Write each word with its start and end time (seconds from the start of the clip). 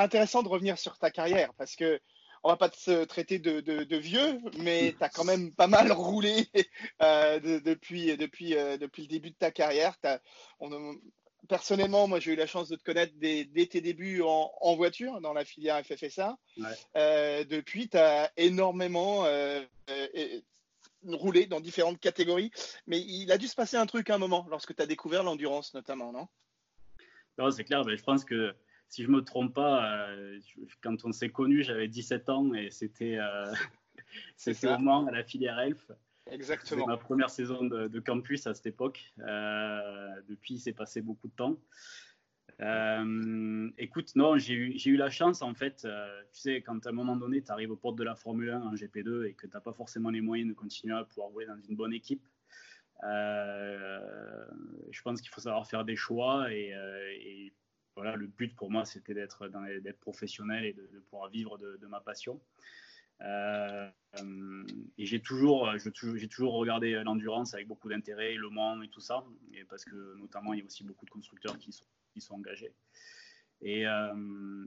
serait 0.00 0.06
intéressant 0.06 0.42
de 0.42 0.48
revenir 0.48 0.78
sur 0.78 0.98
ta 0.98 1.10
carrière 1.10 1.52
parce 1.54 1.76
que 1.76 2.00
on 2.42 2.48
va 2.48 2.56
pas 2.56 2.70
te 2.70 3.04
traiter 3.04 3.38
de, 3.38 3.96
vieux, 3.96 4.40
mais 4.58 4.94
tu 4.96 5.04
as 5.04 5.10
quand 5.10 5.24
même 5.24 5.54
pas 5.54 5.66
mal 5.66 5.92
roulé 5.92 6.48
depuis, 7.00 8.16
depuis, 8.16 8.54
depuis 8.78 9.02
le 9.02 9.08
début 9.08 9.30
de 9.30 9.36
ta 9.36 9.50
carrière. 9.50 9.94
On, 10.58 10.96
personnellement, 11.50 12.08
moi, 12.08 12.18
j'ai 12.18 12.32
eu 12.32 12.36
la 12.36 12.46
chance 12.46 12.70
de 12.70 12.76
te 12.76 12.82
connaître 12.82 13.12
dès, 13.16 13.66
tes 13.66 13.82
débuts 13.82 14.22
en, 14.22 14.74
voiture 14.76 15.20
dans 15.20 15.34
la 15.34 15.44
filière 15.44 15.84
FFSA. 15.84 16.38
Euh, 16.96 17.44
depuis, 17.44 17.90
tu 17.90 17.98
as 17.98 18.30
énormément 18.38 19.26
euh, 19.26 19.60
euh, 19.90 20.40
roulé 21.04 21.46
dans 21.46 21.60
différentes 21.60 22.00
catégories. 22.00 22.50
Mais 22.86 23.00
il 23.00 23.30
a 23.32 23.36
dû 23.36 23.48
se 23.48 23.54
passer 23.54 23.76
un 23.76 23.86
truc 23.86 24.08
à 24.08 24.14
un 24.14 24.18
moment 24.18 24.46
lorsque 24.48 24.74
tu 24.74 24.82
as 24.82 24.86
découvert 24.86 25.24
l'endurance, 25.24 25.74
notamment, 25.74 26.12
non? 26.12 26.26
Non, 27.36 27.50
c'est 27.50 27.64
clair. 27.64 27.84
Mais 27.84 27.96
je 27.96 28.02
pense 28.02 28.24
que 28.24 28.54
si 28.90 29.02
je 29.02 29.08
ne 29.08 29.16
me 29.16 29.22
trompe 29.22 29.54
pas, 29.54 30.06
quand 30.82 31.04
on 31.04 31.12
s'est 31.12 31.30
connus, 31.30 31.62
j'avais 31.62 31.88
17 31.88 32.28
ans 32.28 32.52
et 32.52 32.70
c'était 32.70 33.18
au 34.64 34.78
moment 34.78 35.06
à 35.06 35.12
la 35.12 35.24
filière 35.24 35.58
ELF. 35.58 35.90
Exactement. 36.30 36.86
ma 36.86 36.96
première 36.96 37.30
saison 37.30 37.64
de, 37.64 38.00
campus 38.00 38.46
à 38.46 38.54
cette 38.54 38.66
époque. 38.66 39.12
Euh, 39.20 40.20
depuis, 40.28 40.54
il 40.54 40.60
s'est 40.60 40.72
passé 40.72 41.02
beaucoup 41.02 41.28
de 41.28 41.32
temps. 41.32 41.56
Euh, 42.60 43.70
écoute, 43.78 44.14
non, 44.16 44.36
j'ai 44.36 44.54
eu, 44.54 44.76
eu, 44.84 44.96
la 44.96 45.08
chance, 45.08 45.42
en 45.42 45.54
fait, 45.54 45.84
euh, 45.84 46.22
tu 46.32 46.40
sais, 46.40 46.62
quand 46.62 46.86
à 46.86 46.90
un 46.90 46.92
moment 46.92 47.16
donné, 47.16 47.42
tu 47.42 47.50
arrives 47.50 47.70
aux 47.70 47.76
portes 47.76 47.96
de 47.96 48.04
la 48.04 48.14
Formule 48.14 48.50
1 48.50 48.62
en 48.62 48.74
GP2 48.74 49.24
et 49.24 49.34
que 49.34 49.46
tu 49.46 49.54
n'as 49.54 49.60
pas 49.60 49.72
forcément 49.72 50.10
les 50.10 50.20
moyens 50.20 50.50
de 50.50 50.54
continuer 50.54 50.94
à 50.94 51.04
pouvoir 51.04 51.28
rouler 51.28 51.46
dans 51.46 51.58
une 51.68 51.76
bonne 51.76 51.94
équipe, 51.94 52.22
je 53.02 55.02
pense 55.02 55.22
qu'il 55.22 55.30
faut 55.30 55.40
savoir 55.40 55.66
faire 55.66 55.86
des 55.86 55.96
choix 55.96 56.52
et, 56.52 57.52
voilà, 58.00 58.16
le 58.16 58.28
but 58.28 58.56
pour 58.56 58.70
moi, 58.70 58.86
c'était 58.86 59.12
d'être 59.12 60.00
professionnel 60.00 60.64
et 60.64 60.72
de, 60.72 60.86
pouvoir 61.10 61.28
vivre 61.28 61.58
de, 61.58 61.86
ma 61.86 62.00
passion. 62.00 62.40
Euh, 63.20 63.90
et 64.96 65.04
j'ai 65.04 65.20
toujours, 65.20 65.70
j'ai 65.76 66.28
toujours 66.28 66.54
regardé 66.54 66.92
l'endurance 67.04 67.52
avec 67.52 67.68
beaucoup 67.68 67.90
d'intérêt, 67.90 68.36
Le 68.36 68.48
Mans 68.48 68.80
et 68.80 68.88
tout 68.88 69.02
ça, 69.02 69.22
parce 69.68 69.84
que 69.84 70.16
notamment 70.16 70.54
il 70.54 70.60
y 70.60 70.62
a 70.62 70.64
aussi 70.64 70.82
beaucoup 70.82 71.04
de 71.04 71.10
constructeurs 71.10 71.58
qui 71.58 71.72
sont, 71.72 71.84
engagés. 72.34 72.72
Et 73.60 73.86
euh, 73.86 74.14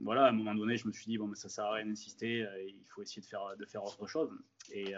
voilà, 0.04 0.26
à 0.26 0.28
un 0.28 0.32
moment 0.32 0.54
donné, 0.54 0.76
je 0.76 0.86
me 0.86 0.92
suis 0.92 1.06
dit 1.06 1.18
bon, 1.18 1.26
mais 1.26 1.34
ça 1.34 1.48
sert 1.48 1.64
à 1.64 1.72
rien 1.72 1.86
d'insister, 1.86 2.46
euh, 2.46 2.62
il 2.62 2.86
faut 2.86 3.02
essayer 3.02 3.20
de 3.20 3.26
faire, 3.26 3.56
de 3.58 3.66
faire 3.66 3.82
autre 3.82 4.06
chose. 4.06 4.30
Et 4.70 4.94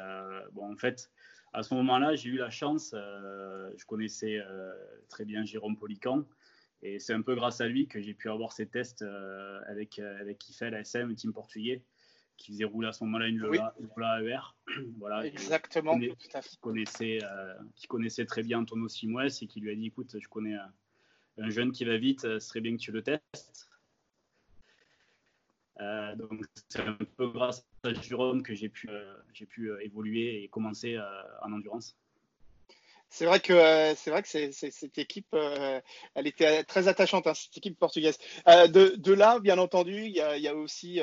bon, 0.52 0.70
en 0.70 0.76
fait, 0.76 1.10
à 1.54 1.62
ce 1.62 1.72
moment-là, 1.72 2.14
j'ai 2.16 2.28
eu 2.28 2.36
la 2.36 2.50
chance, 2.50 2.90
je 2.92 3.86
connaissais 3.86 4.42
très 5.08 5.24
bien 5.24 5.46
Jérôme 5.46 5.78
Polican, 5.78 6.26
et 6.82 6.98
c'est 6.98 7.12
un 7.12 7.22
peu 7.22 7.34
grâce 7.34 7.60
à 7.60 7.66
lui 7.66 7.88
que 7.88 8.00
j'ai 8.00 8.14
pu 8.14 8.28
avoir 8.30 8.52
ces 8.52 8.66
tests 8.66 9.04
avec 9.66 9.98
avec 9.98 10.38
Kiffel, 10.38 10.74
ASM, 10.74 11.14
team 11.14 11.32
portugais 11.32 11.82
qui 12.36 12.52
faisait 12.52 12.64
rouler 12.64 12.88
à 12.88 12.92
ce 12.92 13.04
moment-là 13.04 13.28
une 13.28 13.38
Lola, 13.38 13.74
AER. 14.20 14.54
voilà, 14.98 15.26
Exactement. 15.26 15.98
Qui, 15.98 16.58
connaissait, 16.60 17.18
euh, 17.22 17.54
qui 17.74 17.86
connaissait 17.86 18.26
très 18.26 18.42
bien 18.42 18.60
Antonio 18.60 18.88
Simoes 18.88 19.26
et 19.26 19.46
qui 19.46 19.60
lui 19.60 19.70
a 19.70 19.74
dit 19.74 19.86
écoute, 19.86 20.16
je 20.18 20.28
connais 20.28 20.56
un 21.38 21.50
jeune 21.50 21.72
qui 21.72 21.84
va 21.84 21.96
vite, 21.96 22.22
ce 22.22 22.38
serait 22.38 22.60
bien 22.60 22.76
que 22.76 22.80
tu 22.80 22.92
le 22.92 23.02
testes. 23.02 23.70
Euh, 25.80 26.16
donc 26.16 26.42
c'est 26.68 26.80
un 26.80 26.96
peu 27.16 27.28
grâce 27.28 27.66
à 27.82 27.92
Jérôme 27.92 28.42
que 28.42 28.54
j'ai 28.54 28.70
pu, 28.70 28.88
euh, 28.88 29.14
j'ai 29.34 29.44
pu 29.44 29.70
évoluer 29.82 30.42
et 30.42 30.48
commencer 30.48 30.98
en 31.42 31.52
endurance. 31.52 31.96
C'est 33.08 33.24
vrai 33.24 33.40
que 33.40 33.94
c'est 33.96 34.10
vrai 34.10 34.22
que 34.22 34.28
cette 34.28 34.98
équipe, 34.98 35.34
elle 35.34 36.26
était 36.26 36.64
très 36.64 36.88
attachante, 36.88 37.26
hein, 37.26 37.34
cette 37.34 37.56
équipe 37.56 37.78
portugaise. 37.78 38.18
De, 38.46 38.96
de, 38.96 39.12
là, 39.12 39.38
bien 39.38 39.58
entendu, 39.58 40.04
il 40.04 40.12
y 40.12 40.20
a, 40.20 40.36
il 40.36 40.42
y 40.42 40.48
a 40.48 40.54
aussi 40.54 41.00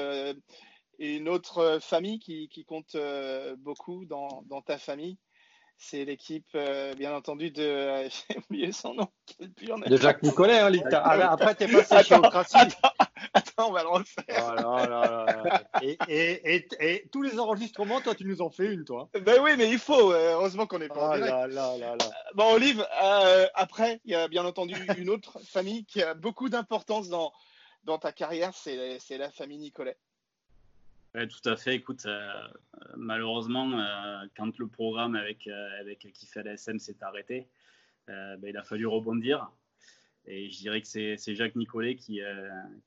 une 0.99 1.29
autre 1.29 1.57
euh, 1.59 1.79
famille 1.79 2.19
qui, 2.19 2.65
compte 2.67 2.95
euh, 2.95 3.55
beaucoup 3.57 4.05
dans, 4.05 4.43
ta 4.65 4.77
famille, 4.77 5.17
c'est 5.77 6.05
l'équipe, 6.05 6.47
euh, 6.55 6.93
bien 6.95 7.13
entendu, 7.13 7.51
de. 7.51 8.07
J'ai 8.29 8.37
oublié 8.37 8.71
son 8.71 8.93
nom. 8.93 9.07
De 9.39 9.97
Jacques 9.97 10.23
Nicolet, 10.23 10.59
hein, 10.59 10.71
ah, 10.91 11.17
ben, 11.17 11.27
Après, 11.29 11.55
tu 11.55 11.63
es 11.63 11.67
passé 11.67 12.07
chez 12.07 12.15
Ocratie. 12.15 12.57
Attends, 13.33 13.69
on 13.69 13.71
va 13.71 13.83
le 13.83 13.89
refaire. 13.89 14.55
Oh 14.59 14.85
et, 15.81 16.67
et, 16.79 17.09
tous 17.11 17.21
les 17.21 17.39
enregistrements, 17.39 18.01
toi, 18.01 18.15
tu 18.15 18.25
nous 18.25 18.41
en 18.41 18.49
fais 18.49 18.73
une, 18.73 18.85
toi. 18.85 19.09
Ben 19.21 19.39
oui, 19.41 19.51
mais 19.57 19.69
il 19.69 19.79
faut. 19.79 20.11
heureusement 20.11 20.65
qu'on 20.67 20.81
est 20.81 20.87
pas 20.87 21.09
en 21.09 21.13
oh 21.13 21.17
direct. 21.17 22.11
bon, 22.35 22.53
Olive, 22.53 22.85
après, 23.53 24.01
il 24.05 24.11
y 24.11 24.15
a 24.15 24.27
bien 24.27 24.45
entendu 24.45 24.75
une 24.97 25.09
autre 25.09 25.39
famille 25.45 25.85
qui 25.85 26.01
a 26.01 26.13
beaucoup 26.13 26.49
d'importance 26.49 27.09
dans, 27.09 27.31
dans 27.83 27.97
ta 27.97 28.11
carrière, 28.11 28.53
c'est 28.53 29.17
la 29.17 29.31
famille 29.31 29.57
Nicolet. 29.57 29.97
Oui, 31.15 31.27
tout 31.27 31.47
à 31.47 31.55
fait. 31.55 31.75
Écoute, 31.75 32.05
euh, 32.07 32.47
malheureusement, 32.95 33.71
euh, 33.71 34.25
quand 34.35 34.57
le 34.57 34.67
programme 34.67 35.15
avec, 35.15 35.45
euh, 35.47 35.79
avec 35.79 35.99
qui 36.11 36.25
fait 36.25 36.41
la 36.41 36.53
SM 36.53 36.79
s'est 36.79 37.01
arrêté, 37.01 37.47
ben, 38.07 38.39
il 38.43 38.57
a 38.57 38.63
fallu 38.63 38.87
rebondir. 38.87 39.49
Et 40.25 40.49
je 40.49 40.57
dirais 40.57 40.81
que 40.81 40.87
c'est 40.87 41.35
Jacques 41.35 41.55
Nicolet 41.55 41.95
qui, 41.95 42.21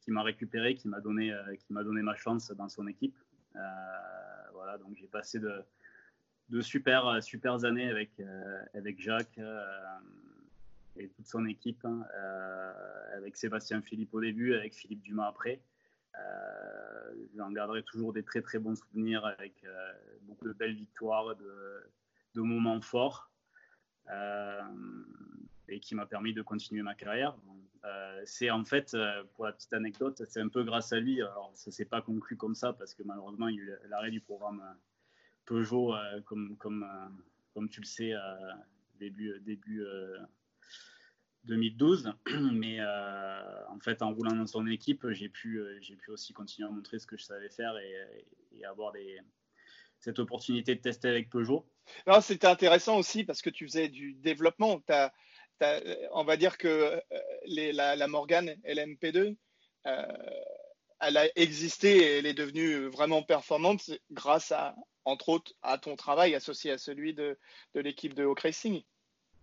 qui 0.00 0.10
m'a 0.10 0.22
récupéré, 0.22 0.74
qui 0.74 0.88
m'a 0.88 1.00
donné, 1.00 1.34
qui 1.66 1.74
donné 1.74 2.02
ma 2.02 2.14
chance 2.14 2.50
dans 2.52 2.68
son 2.68 2.86
équipe. 2.86 3.16
voilà, 4.52 4.78
donc 4.78 4.96
j'ai 4.96 5.06
passé 5.06 5.38
de, 5.38 5.62
de 6.48 6.60
super, 6.62 7.22
super 7.22 7.64
années 7.64 7.90
avec, 7.90 8.10
avec 8.72 9.00
Jacques 9.00 9.38
et 10.96 11.08
toute 11.08 11.26
son 11.26 11.44
équipe, 11.44 11.84
hein, 11.84 12.06
avec 13.14 13.36
Sébastien 13.36 13.82
Philippe 13.82 14.14
au 14.14 14.20
début, 14.20 14.54
avec 14.54 14.74
Philippe 14.74 15.02
Dumas 15.02 15.28
après. 15.28 15.60
Euh, 16.18 17.14
j'en 17.36 17.50
garderai 17.50 17.82
toujours 17.82 18.12
des 18.12 18.22
très 18.22 18.40
très 18.40 18.58
bons 18.58 18.76
souvenirs 18.76 19.24
avec 19.24 19.52
euh, 19.64 19.92
beaucoup 20.22 20.46
de 20.46 20.52
belles 20.52 20.74
victoires, 20.74 21.36
de, 21.36 22.40
moments 22.40 22.82
forts 22.82 23.30
euh, 24.10 24.60
et 25.68 25.80
qui 25.80 25.94
m'a 25.94 26.06
permis 26.06 26.32
de 26.32 26.42
continuer 26.42 26.82
ma 26.82 26.94
carrière. 26.94 27.36
c'est 28.24 28.50
en 28.50 28.64
fait, 28.64 28.96
pour 29.34 29.44
la 29.44 29.52
petite 29.52 29.72
anecdote, 29.72 30.22
c'est 30.26 30.40
un 30.40 30.48
peu 30.48 30.64
grâce 30.64 30.92
à 30.92 31.00
lui. 31.00 31.20
Alors, 31.20 31.50
ça 31.54 31.70
s'est 31.70 31.84
pas 31.84 32.02
conclu 32.02 32.36
comme 32.36 32.54
ça 32.54 32.72
parce 32.72 32.94
que 32.94 33.02
malheureusement, 33.02 33.48
il 33.48 33.56
y 33.56 33.60
a 33.60 33.62
eu 33.62 33.78
l'arrêt 33.88 34.10
du 34.10 34.20
programme 34.20 34.62
Peugeot, 35.44 35.94
comme, 36.24 36.56
comme, 36.56 36.86
comme 37.54 37.68
tu 37.68 37.80
le 37.80 37.86
sais, 37.86 38.14
début, 38.98 39.40
début 39.40 39.84
2012. 41.46 42.12
Mais 42.52 42.78
euh, 42.80 43.68
en 43.68 43.78
fait, 43.80 44.02
en 44.02 44.12
roulant 44.12 44.36
dans 44.36 44.46
son 44.46 44.66
équipe, 44.66 45.08
j'ai 45.10 45.28
pu, 45.28 45.58
euh, 45.58 45.78
j'ai 45.80 45.96
pu 45.96 46.10
aussi 46.10 46.32
continuer 46.32 46.68
à 46.68 46.72
montrer 46.72 46.98
ce 46.98 47.06
que 47.06 47.16
je 47.16 47.24
savais 47.24 47.48
faire 47.48 47.76
et, 47.78 48.64
avoir 48.64 48.92
cette 50.00 50.18
opportunité 50.18 50.74
de 50.74 50.80
tester 50.80 51.08
avec 51.08 51.30
Peugeot. 51.30 51.64
C'était 52.20 52.48
intéressant 52.48 52.98
aussi 52.98 53.22
parce 53.22 53.42
que 53.42 53.50
tu 53.50 53.64
faisais 53.64 53.88
du 53.88 54.14
développement. 54.14 54.82
On 56.12 56.24
va 56.24 56.36
dire 56.36 56.58
que 56.58 56.68
euh, 56.68 57.00
la, 57.46 57.96
la, 57.96 58.08
Morgane 58.08 58.50
LMP2, 58.64 59.36
elle 61.00 61.16
a 61.16 61.26
existé 61.36 61.96
et 61.98 62.18
elle 62.18 62.26
est 62.26 62.34
devenue 62.34 62.86
vraiment 62.86 63.22
performante 63.22 63.90
grâce 64.10 64.52
à, 64.52 64.74
entre 65.06 65.28
autres, 65.28 65.52
à 65.62 65.78
ton 65.78 65.96
travail 65.96 66.34
associé 66.34 66.72
à 66.72 66.78
celui 66.78 67.14
de, 67.14 67.38
l'équipe 67.74 68.14
de 68.14 68.24
Hawk 68.24 68.40
Racing. 68.40 68.82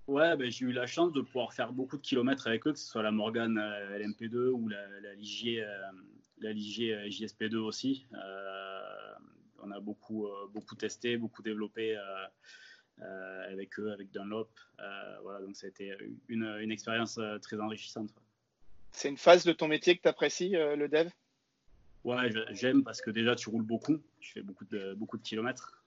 Ouais, 0.08 0.36
ben, 0.36 0.52
j'ai 0.52 0.66
eu 0.66 0.74
la 0.74 0.86
chance 0.86 1.14
de 1.14 1.22
pouvoir 1.22 1.54
faire 1.54 1.72
beaucoup 1.72 1.98
de 1.98 2.02
kilomètres 2.02 2.48
avec 2.48 2.68
eux, 2.68 2.74
que 2.74 2.80
ce 2.80 2.86
soit 2.86 3.04
la 3.04 3.12
Morgan 3.12 3.58
euh, 3.58 3.98
LMP2 3.98 4.50
ou 4.50 4.68
la, 4.68 4.86
la 5.00 5.14
Ligier, 5.14 5.64
euh, 5.64 5.92
la 6.40 6.52
Ligier 6.52 6.94
euh, 6.94 7.08
JSP2 7.08 7.56
aussi. 7.56 8.06
on 9.64 9.72
a 9.72 9.80
beaucoup, 9.80 10.28
beaucoup 10.52 10.76
testé, 10.76 11.16
beaucoup 11.16 11.42
développé 11.42 11.98
avec 13.54 13.80
eux, 13.80 13.92
avec 13.92 14.12
Dunlop. 14.12 14.50
voilà, 15.22 15.40
donc 15.42 15.56
ça 15.56 15.68
a 15.68 15.70
été 15.70 15.96
une, 16.28 16.44
une 16.60 16.72
expérience 16.72 17.20
très 17.42 17.60
enrichissante. 17.60 18.14
C'est 18.92 19.10
une 19.10 19.18
phase 19.18 19.46
de 19.46 19.54
ton 19.54 19.68
métier 19.68 19.96
que 19.96 20.02
tu 20.02 20.08
apprécies, 20.08 20.52
le 20.52 20.88
dev? 20.88 21.10
Ouais, 22.04 22.30
j'aime 22.52 22.84
parce 22.84 23.02
que 23.02 23.12
déjà 23.12 23.36
tu 23.36 23.50
roules 23.50 23.64
beaucoup, 23.64 23.98
tu 24.20 24.34
fais 24.34 24.42
beaucoup 24.42 24.66
de, 24.66 24.94
beaucoup 24.96 25.18
de 25.18 25.24
kilomètres 25.24 25.84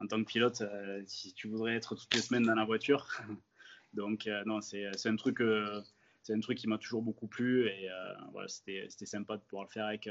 en 0.00 0.06
tant 0.06 0.22
que 0.22 0.28
pilote, 0.28 0.62
si 1.06 1.32
tu 1.32 1.48
voudrais 1.48 1.74
être 1.74 1.96
toutes 1.96 2.14
les 2.14 2.20
semaines 2.20 2.44
dans 2.44 2.54
la 2.54 2.64
voiture, 2.64 3.08
donc, 3.94 4.26
euh, 4.26 4.42
non, 4.44 4.60
c'est 4.60 4.86
un 5.06 5.16
truc 5.16 5.40
euh, 5.40 5.80
c'est 6.22 6.34
un 6.34 6.40
truc 6.40 6.58
qui 6.58 6.68
m'a 6.68 6.78
toujours 6.78 7.02
beaucoup 7.02 7.26
plu 7.26 7.66
et 7.66 7.90
euh, 7.90 8.14
voilà, 8.32 8.48
c'était 8.48 9.06
sympa 9.06 9.36
de 9.36 9.42
pouvoir 9.42 9.64
le 9.64 9.70
faire 9.70 9.86
avec 9.86 10.08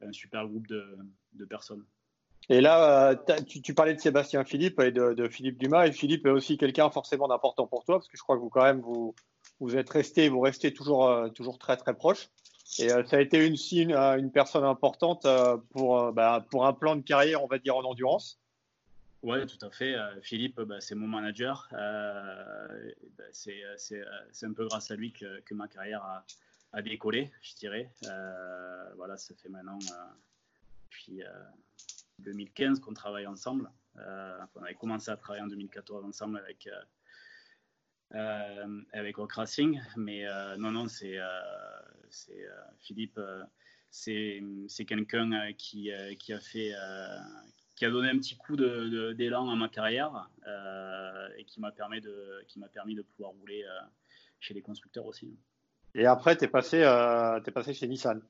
un 0.00 0.12
super 0.12 0.46
groupe 0.48 0.66
de, 0.66 0.96
de 1.34 1.44
personnes. 1.44 1.84
Et 2.50 2.60
là, 2.60 3.14
tu, 3.46 3.62
tu, 3.62 3.74
parlais 3.74 3.94
de 3.94 4.00
Sébastien 4.00 4.44
Philippe 4.44 4.80
et 4.80 4.92
de, 4.92 5.28
Philippe 5.28 5.58
Dumas. 5.58 5.86
Et 5.86 5.92
Philippe 5.92 6.26
est 6.26 6.30
aussi 6.30 6.58
quelqu'un 6.58 6.90
forcément 6.90 7.28
d'important 7.28 7.66
pour 7.66 7.84
toi, 7.84 7.96
parce 7.96 8.08
que 8.08 8.16
je 8.16 8.22
crois 8.22 8.36
que 8.36 8.40
vous, 8.40 8.50
quand 8.50 8.64
même, 8.64 8.80
vous, 8.80 9.76
êtes 9.76 9.88
resté, 9.90 10.28
vous 10.28 10.40
restez 10.40 10.72
toujours, 10.74 11.32
toujours 11.34 11.58
très, 11.58 11.76
très 11.76 11.94
proche. 11.94 12.28
Et 12.78 12.88
ça 12.88 13.16
a 13.16 13.20
été 13.20 13.46
une, 13.46 13.56
une 13.92 14.30
personne 14.30 14.64
importante 14.64 15.26
pour, 15.70 16.12
bah, 16.12 16.44
pour 16.50 16.66
un 16.66 16.72
plan 16.72 16.96
de 16.96 17.02
carrière, 17.02 17.42
on 17.42 17.46
va 17.46 17.58
dire, 17.58 17.76
en 17.76 17.84
endurance. 17.84 18.38
Oui, 19.24 19.38
tout 19.46 19.64
à 19.64 19.70
fait. 19.70 19.94
Euh, 19.94 20.20
Philippe, 20.20 20.60
bah, 20.60 20.82
c'est 20.82 20.94
mon 20.94 21.06
manager. 21.06 21.66
Euh, 21.72 22.92
bah, 23.16 23.24
c'est 23.32 24.02
un 24.42 24.52
peu 24.52 24.66
grâce 24.66 24.90
à 24.90 24.96
lui 24.96 25.12
que, 25.12 25.54
ma 25.54 25.66
carrière 25.66 26.22
à 26.72 26.82
décoller, 26.82 27.30
je 27.40 27.54
dirais. 27.54 27.90
voilà, 28.96 29.16
ça 29.16 29.34
fait 29.34 29.48
maintenant 29.48 29.78
depuis 30.90 31.22
2015 32.20 32.80
qu'on 32.80 32.94
travaille 32.94 33.26
ensemble. 33.26 33.70
on 33.96 34.62
avait 34.62 34.74
commencé 34.74 35.10
à 35.10 35.16
travailler 35.16 35.44
en 35.44 35.48
2014 35.48 36.04
ensemble 36.04 36.38
avec 36.38 36.68
euh, 38.14 38.80
avec 38.92 39.16
Racing. 39.16 39.80
Mais 39.96 40.26
euh, 40.26 40.56
non, 40.56 40.70
non, 40.70 40.86
c'est 40.88 41.18
euh, 41.18 41.30
Philippe, 42.80 43.20
c'est 43.90 44.40
quelqu'un 44.86 45.52
qui, 45.58 45.90
qui 46.18 46.32
a 46.32 46.40
fait 46.40 46.72
qui 47.76 47.84
a 47.84 47.90
donné 47.90 48.10
un 48.10 48.18
petit 48.18 48.36
coup 48.36 48.54
d'élan 48.56 49.46
de, 49.46 49.52
à 49.52 49.56
ma 49.56 49.68
carrière 49.68 50.30
et 51.36 51.44
qui 51.44 51.60
m'a 51.60 51.72
permis 51.72 52.00
de 52.00 52.44
qui 52.46 52.58
m'a 52.60 52.68
permis 52.68 52.94
de 52.94 53.02
pouvoir 53.02 53.32
rouler 53.32 53.64
chez 54.38 54.54
les 54.54 54.62
constructeurs 54.62 55.06
aussi. 55.06 55.36
Et 55.94 56.06
après, 56.06 56.36
tu 56.36 56.44
es 56.44 56.48
passé 56.48 56.78
es 56.78 57.50
passé 57.50 57.74
chez 57.74 57.88
Nissan. 57.88 58.22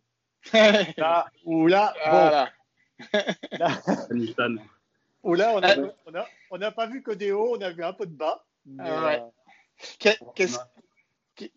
là, 0.98 1.30
ou 1.44 1.66
là, 1.66 1.94
voilà. 2.06 2.44
Nissan. 2.44 2.63
Ou 5.22 5.34
là, 5.34 5.54
on 5.54 5.60
n'a 5.60 6.26
on 6.50 6.60
a, 6.60 6.70
pas 6.70 6.86
vu 6.86 7.02
que 7.02 7.10
des 7.10 7.32
hauts, 7.32 7.56
on 7.56 7.60
a 7.62 7.70
vu 7.70 7.82
un 7.82 7.94
peu 7.94 8.06
de 8.06 8.14
bas. 8.14 8.44
ouais. 8.66 9.22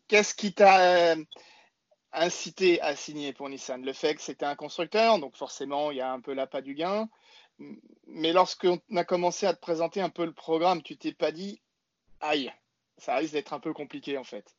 Qu'est-ce 0.08 0.34
qui 0.34 0.54
t'a 0.54 1.12
euh, 1.12 1.24
incité 2.14 2.82
à 2.82 2.96
signer 2.96 3.34
pour 3.34 3.50
Nissan? 3.50 3.84
Le 3.84 3.94
fait 3.94 4.16
que 4.16 4.22
c'était 4.22 4.46
un 4.46 4.56
constructeur, 4.56 5.20
donc 5.20 5.36
forcément 5.36 5.92
il 5.92 5.98
y 5.98 6.02
a 6.02 6.12
un 6.12 6.22
peu 6.22 6.34
l'appât 6.34 6.62
du 6.62 6.74
gain. 6.74 7.10
Mais 8.08 8.34
lorsqu'on 8.34 8.80
a 8.96 9.04
commencé 9.04 9.46
à 9.46 9.54
te 9.54 9.60
présenter 9.60 10.00
un 10.00 10.10
peu 10.10 10.26
le 10.26 10.32
programme, 10.32 10.82
tu 10.82 10.96
t'es 10.96 11.12
pas 11.12 11.32
dit, 11.32 11.60
aïe, 12.22 12.52
ça 12.98 13.16
risque 13.16 13.34
d'être 13.34 13.54
un 13.54 13.60
peu 13.60 13.74
compliqué 13.74 14.18
en 14.18 14.24
fait. 14.24 14.56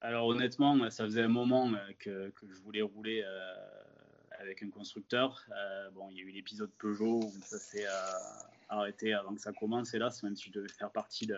Alors 0.00 0.26
honnêtement, 0.26 0.88
ça 0.90 1.04
faisait 1.04 1.22
un 1.22 1.28
moment 1.28 1.70
euh, 1.72 1.92
que, 1.98 2.30
que 2.30 2.46
je 2.48 2.58
voulais 2.60 2.80
rouler 2.80 3.22
euh, 3.22 3.54
avec 4.40 4.62
un 4.62 4.70
constructeur. 4.70 5.46
bon, 5.94 6.08
il 6.10 6.16
y 6.16 6.20
a 6.20 6.24
eu 6.24 6.30
l'épisode 6.30 6.70
Peugeot 6.78 7.20
où 7.24 7.32
ça 7.44 7.58
s'est 7.58 7.86
arrêté 8.70 9.12
avant 9.12 9.34
que 9.34 9.40
ça 9.40 9.52
commence, 9.52 9.92
hélas, 9.94 10.22
même 10.22 10.36
si 10.36 10.48
je 10.48 10.52
devais 10.52 10.68
faire 10.68 10.90
partie 10.90 11.26
de, 11.26 11.36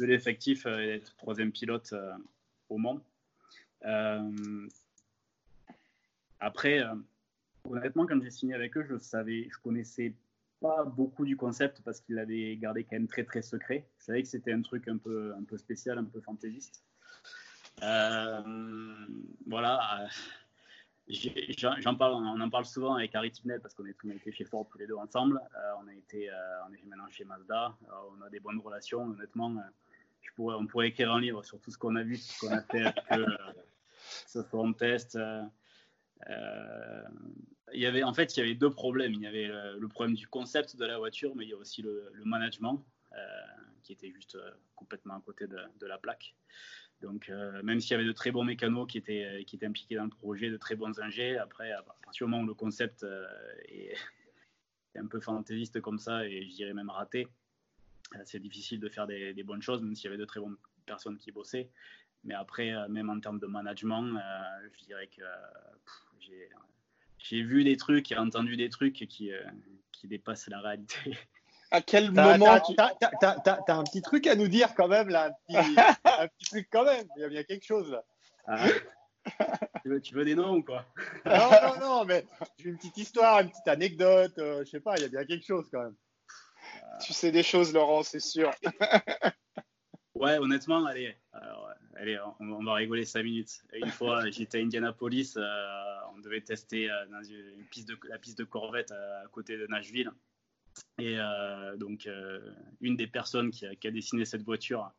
l'effectif 0.00 0.66
euh, 0.66 0.80
et 0.80 0.88
être 0.96 1.16
troisième 1.16 1.52
pilote 1.52 1.92
euh, 1.92 2.12
au. 2.68 2.78
Euh, 3.84 4.68
après, 6.40 6.82
honnêtement, 7.64 8.06
quand 8.06 8.20
j'ai 8.22 8.30
signé 8.30 8.54
avec 8.54 8.76
eux, 8.76 8.84
je 8.88 8.98
savais, 8.98 9.48
je 9.50 9.58
connaissais 9.58 10.14
pas 10.60 10.84
beaucoup 10.84 11.24
du 11.24 11.36
concept 11.36 11.82
parce 11.82 12.00
qu'ils 12.00 12.16
l'avaient 12.16 12.56
gardé 12.56 12.84
quand 12.84 12.96
même 12.96 13.08
très 13.08 13.24
très 13.24 13.42
secret. 13.42 13.86
Je 13.98 14.04
savais 14.06 14.22
que 14.22 14.28
c'était 14.28 14.52
un 14.52 14.62
truc 14.62 14.88
un 14.88 14.98
peu 14.98 15.34
un 15.34 15.44
peu 15.44 15.58
spécial, 15.58 15.98
un 15.98 16.04
peu 16.04 16.20
fantaisiste. 16.20 16.84
voilà. 19.46 20.08
J'en 21.08 21.96
parle, 21.96 22.14
on 22.14 22.40
en 22.40 22.50
parle 22.50 22.64
souvent 22.64 22.94
avec 22.94 23.14
Harry 23.14 23.30
Tinel 23.30 23.60
parce 23.60 23.74
qu'on 23.74 23.84
a 23.84 24.14
été 24.14 24.32
chez 24.32 24.44
Ford 24.44 24.66
tous 24.70 24.78
les 24.78 24.86
deux 24.86 24.94
ensemble. 24.94 25.40
on 25.82 25.88
a 25.88 25.94
été, 25.94 26.30
on 26.68 26.72
est 26.72 26.84
maintenant 26.84 27.08
chez 27.10 27.24
Mazda. 27.24 27.76
on 28.16 28.22
a 28.22 28.30
des 28.30 28.40
bonnes 28.40 28.60
relations. 28.60 29.02
Honnêtement, 29.02 29.52
on 30.38 30.66
pourrait 30.66 30.88
écrire 30.88 31.12
un 31.12 31.20
livre 31.20 31.44
sur 31.44 31.60
tout 31.60 31.70
ce 31.70 31.78
qu'on 31.78 31.96
a 31.96 32.02
vu, 32.02 32.16
tout 32.16 32.24
ce 32.24 32.40
qu'on 32.40 32.52
a 32.52 32.62
fait 32.62 32.84
euh, 33.12 33.26
ce 34.26 34.42
forum 34.42 34.74
test. 34.74 35.16
Euh, 35.16 35.42
euh, 36.30 37.02
il 37.72 37.80
y 37.80 37.86
avait, 37.86 38.02
en 38.02 38.12
fait, 38.12 38.36
il 38.36 38.40
y 38.40 38.42
avait 38.42 38.54
deux 38.54 38.70
problèmes. 38.70 39.12
Il 39.14 39.22
y 39.22 39.26
avait 39.26 39.48
le, 39.48 39.88
problème 39.88 40.14
du 40.14 40.28
concept 40.28 40.76
de 40.76 40.84
la 40.84 40.98
voiture, 40.98 41.34
mais 41.34 41.44
il 41.44 41.50
y 41.50 41.54
a 41.54 41.56
aussi 41.56 41.82
le, 41.82 42.12
management 42.24 42.84
qui 43.82 43.92
était 43.92 44.12
juste 44.12 44.38
complètement 44.76 45.14
à 45.14 45.20
côté 45.20 45.46
de, 45.46 45.86
la 45.86 45.98
plaque. 45.98 46.34
Donc, 47.02 47.30
même 47.62 47.80
s'il 47.80 47.90
y 47.90 47.94
avait 47.94 48.04
de 48.04 48.12
très 48.12 48.30
bons 48.30 48.44
mécanos 48.44 48.86
qui 48.88 48.98
étaient, 48.98 49.44
qui 49.46 49.56
étaient 49.56 49.66
impliqués 49.66 49.96
dans 49.96 50.04
le 50.04 50.10
projet, 50.10 50.50
de 50.50 50.56
très 50.56 50.76
bons 50.76 50.98
ingés, 51.00 51.36
après, 51.36 51.72
à 51.72 51.82
partir 51.82 52.26
du 52.26 52.30
moment 52.30 52.44
où 52.44 52.46
le 52.46 52.54
concept 52.54 53.04
est, 53.68 53.94
est, 54.94 54.98
un 54.98 55.06
peu 55.06 55.20
fantaisiste 55.20 55.80
comme 55.80 55.98
ça, 55.98 56.26
et 56.26 56.44
je 56.44 56.54
dirais 56.54 56.74
même 56.74 56.90
raté, 56.90 57.28
euh, 58.16 58.22
c'est 58.24 58.40
difficile 58.40 58.80
de 58.80 58.88
faire 58.88 59.06
des, 59.06 59.42
bonnes 59.42 59.62
choses, 59.62 59.82
même 59.82 59.94
s'il 59.94 60.04
y 60.04 60.08
avait 60.08 60.18
de 60.18 60.24
très 60.24 60.40
bonnes 60.40 60.56
personnes 60.86 61.18
qui 61.18 61.32
bossaient. 61.32 61.70
Mais 62.24 62.34
après, 62.34 62.72
euh, 62.72 62.88
même 62.88 63.10
en 63.10 63.18
termes 63.20 63.38
de 63.38 63.46
management, 63.46 64.16
euh, 64.16 64.68
je 64.78 64.84
dirais 64.84 65.08
que 65.08 65.22
j'ai 67.18 67.42
vu 67.42 67.64
des 67.64 67.76
trucs 67.76 68.10
et 68.12 68.16
entendu 68.16 68.56
des 68.56 68.68
trucs 68.68 68.94
qui 68.94 69.32
dépassent 70.04 70.48
la 70.48 70.60
réalité. 70.60 71.16
À 71.72 71.80
quel 71.80 72.12
moment 72.12 72.60
tu 72.60 72.74
as, 72.78 73.74
un 73.74 73.84
petit 73.84 74.02
truc 74.02 74.26
à 74.26 74.36
nous 74.36 74.48
dire 74.48 74.74
quand 74.74 74.88
même 74.88 75.08
là, 75.08 75.36
un 75.48 76.28
petit, 76.28 76.50
truc 76.50 76.68
quand 76.70 76.84
même. 76.84 77.06
Il 77.16 77.22
y 77.22 77.24
a 77.24 77.28
bien 77.28 77.42
quelque 77.42 77.64
chose 77.64 77.90
là. 77.90 78.04
Ah. 78.46 78.66
tu, 80.02 80.14
veux, 80.14 80.24
des 80.24 80.34
noms 80.34 80.56
ou 80.56 80.62
quoi? 80.62 80.84
Non, 81.24 81.50
non, 81.62 81.80
non, 81.80 82.04
mais 82.04 82.26
j'ai 82.58 82.70
une 82.70 82.76
petite 82.76 82.98
histoire, 82.98 83.40
une 83.40 83.50
petite 83.50 83.68
anecdote. 83.68 84.34
je 84.36 84.64
sais 84.64 84.80
pas, 84.80 84.96
il 84.96 85.02
y 85.02 85.04
a 85.04 85.08
bien 85.08 85.24
quelque 85.24 85.46
chose 85.46 85.68
quand 85.70 85.82
même. 85.82 85.96
Tu 87.00 87.12
sais 87.12 87.32
des 87.32 87.42
choses, 87.42 87.72
Laurent, 87.72 88.02
c'est 88.02 88.20
sûr. 88.20 88.50
ouais, 90.14 90.38
honnêtement, 90.38 90.84
allez, 90.86 91.16
allez 91.94 92.18
on, 92.40 92.62
va 92.62 92.74
rigoler 92.74 93.04
5 93.04 93.22
minutes. 93.22 93.62
Une 93.72 93.90
fois, 93.90 94.28
j'étais 94.30 94.58
à 94.58 94.60
Indianapolis, 94.60 95.34
euh, 95.36 95.98
on 96.14 96.18
devait 96.20 96.40
tester 96.40 96.90
euh, 96.90 97.06
dans 97.06 97.22
une 97.22 97.64
piste 97.70 97.88
de, 97.88 97.98
la 98.08 98.18
piste 98.18 98.38
de 98.38 98.44
Corvette 98.44 98.92
euh, 98.92 99.24
à 99.24 99.28
côté 99.28 99.56
de 99.56 99.66
Nashville. 99.66 100.10
Et 100.98 101.16
donc, 101.78 102.08
une 102.80 102.96
des 102.96 103.06
personnes 103.06 103.50
qui 103.50 103.66
a, 103.66 103.90
dessiné 103.90 104.24
cette 104.24 104.42
voiture, 104.42 104.92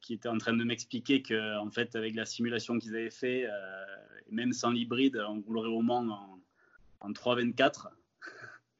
qui 0.00 0.14
était 0.14 0.28
en 0.28 0.38
train 0.38 0.54
de 0.54 0.64
m'expliquer 0.64 1.22
que, 1.22 1.58
en 1.58 1.70
fait, 1.70 1.96
avec 1.96 2.14
la 2.14 2.24
simulation 2.24 2.78
qu'ils 2.78 2.94
avaient 2.94 3.10
fait, 3.10 3.46
même 4.30 4.52
sans 4.52 4.70
l'hybride, 4.70 5.22
on 5.28 5.40
roulerait 5.40 5.68
au 5.68 5.82
Mans 5.82 6.08
en, 6.08 6.40
en 7.00 7.12
3,24 7.12 7.88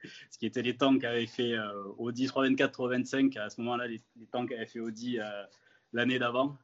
ce 0.30 0.38
qui 0.38 0.46
était 0.46 0.62
les 0.62 0.76
temps 0.76 0.98
qu'avait 0.98 1.26
fait 1.26 1.52
euh, 1.52 1.84
Audi 1.98 2.26
324, 2.26 2.72
325, 2.72 3.36
à 3.36 3.50
ce 3.50 3.60
moment-là, 3.60 3.86
les, 3.86 4.02
temps 4.30 4.46
qu'avait 4.46 4.66
fait 4.66 4.80
Audi 4.80 5.18
euh, 5.18 5.44
l'année 5.92 6.18
d'avant. 6.18 6.56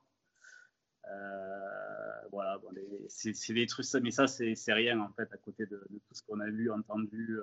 Euh, 1.10 2.28
voilà, 2.30 2.60
c'est 3.08 3.52
des 3.52 3.66
trucs, 3.66 3.86
mais 4.02 4.10
ça, 4.10 4.26
c'est 4.26 4.72
rien 4.72 5.00
en 5.00 5.10
fait 5.12 5.30
à 5.32 5.36
côté 5.36 5.66
de, 5.66 5.84
tout 5.90 6.14
ce 6.14 6.22
qu'on 6.22 6.40
a 6.40 6.48
vu, 6.48 6.70
entendu. 6.70 7.38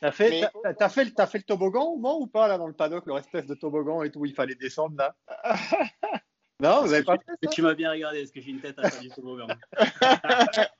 T'as 0.00 0.12
fait, 0.12 0.42
as, 0.64 0.88
fait, 0.88 1.18
as 1.18 1.26
fait 1.26 1.38
le 1.38 1.44
toboggan 1.44 1.84
au 1.84 2.22
ou 2.22 2.26
pas 2.26 2.48
là 2.48 2.58
dans 2.58 2.66
le 2.66 2.74
paddock, 2.74 3.06
le 3.06 3.16
espèce 3.16 3.46
de 3.46 3.54
toboggan 3.54 4.02
et 4.02 4.10
tout, 4.10 4.20
où 4.20 4.26
il 4.26 4.34
fallait 4.34 4.54
descendre 4.54 4.96
là? 4.96 5.14
Non, 6.58 6.80
vous 6.82 6.92
avez 6.94 7.04
pas 7.04 7.18
fait 7.18 7.32
ça? 7.42 7.50
Tu 7.50 7.60
m'as 7.60 7.74
bien 7.74 7.90
regardé, 7.90 8.20
est-ce 8.20 8.32
que 8.32 8.40
j'ai 8.40 8.50
une 8.50 8.60
tête 8.60 8.78
à 8.78 8.88
faire 8.88 9.00
du 9.00 9.10
toboggan. 9.10 9.48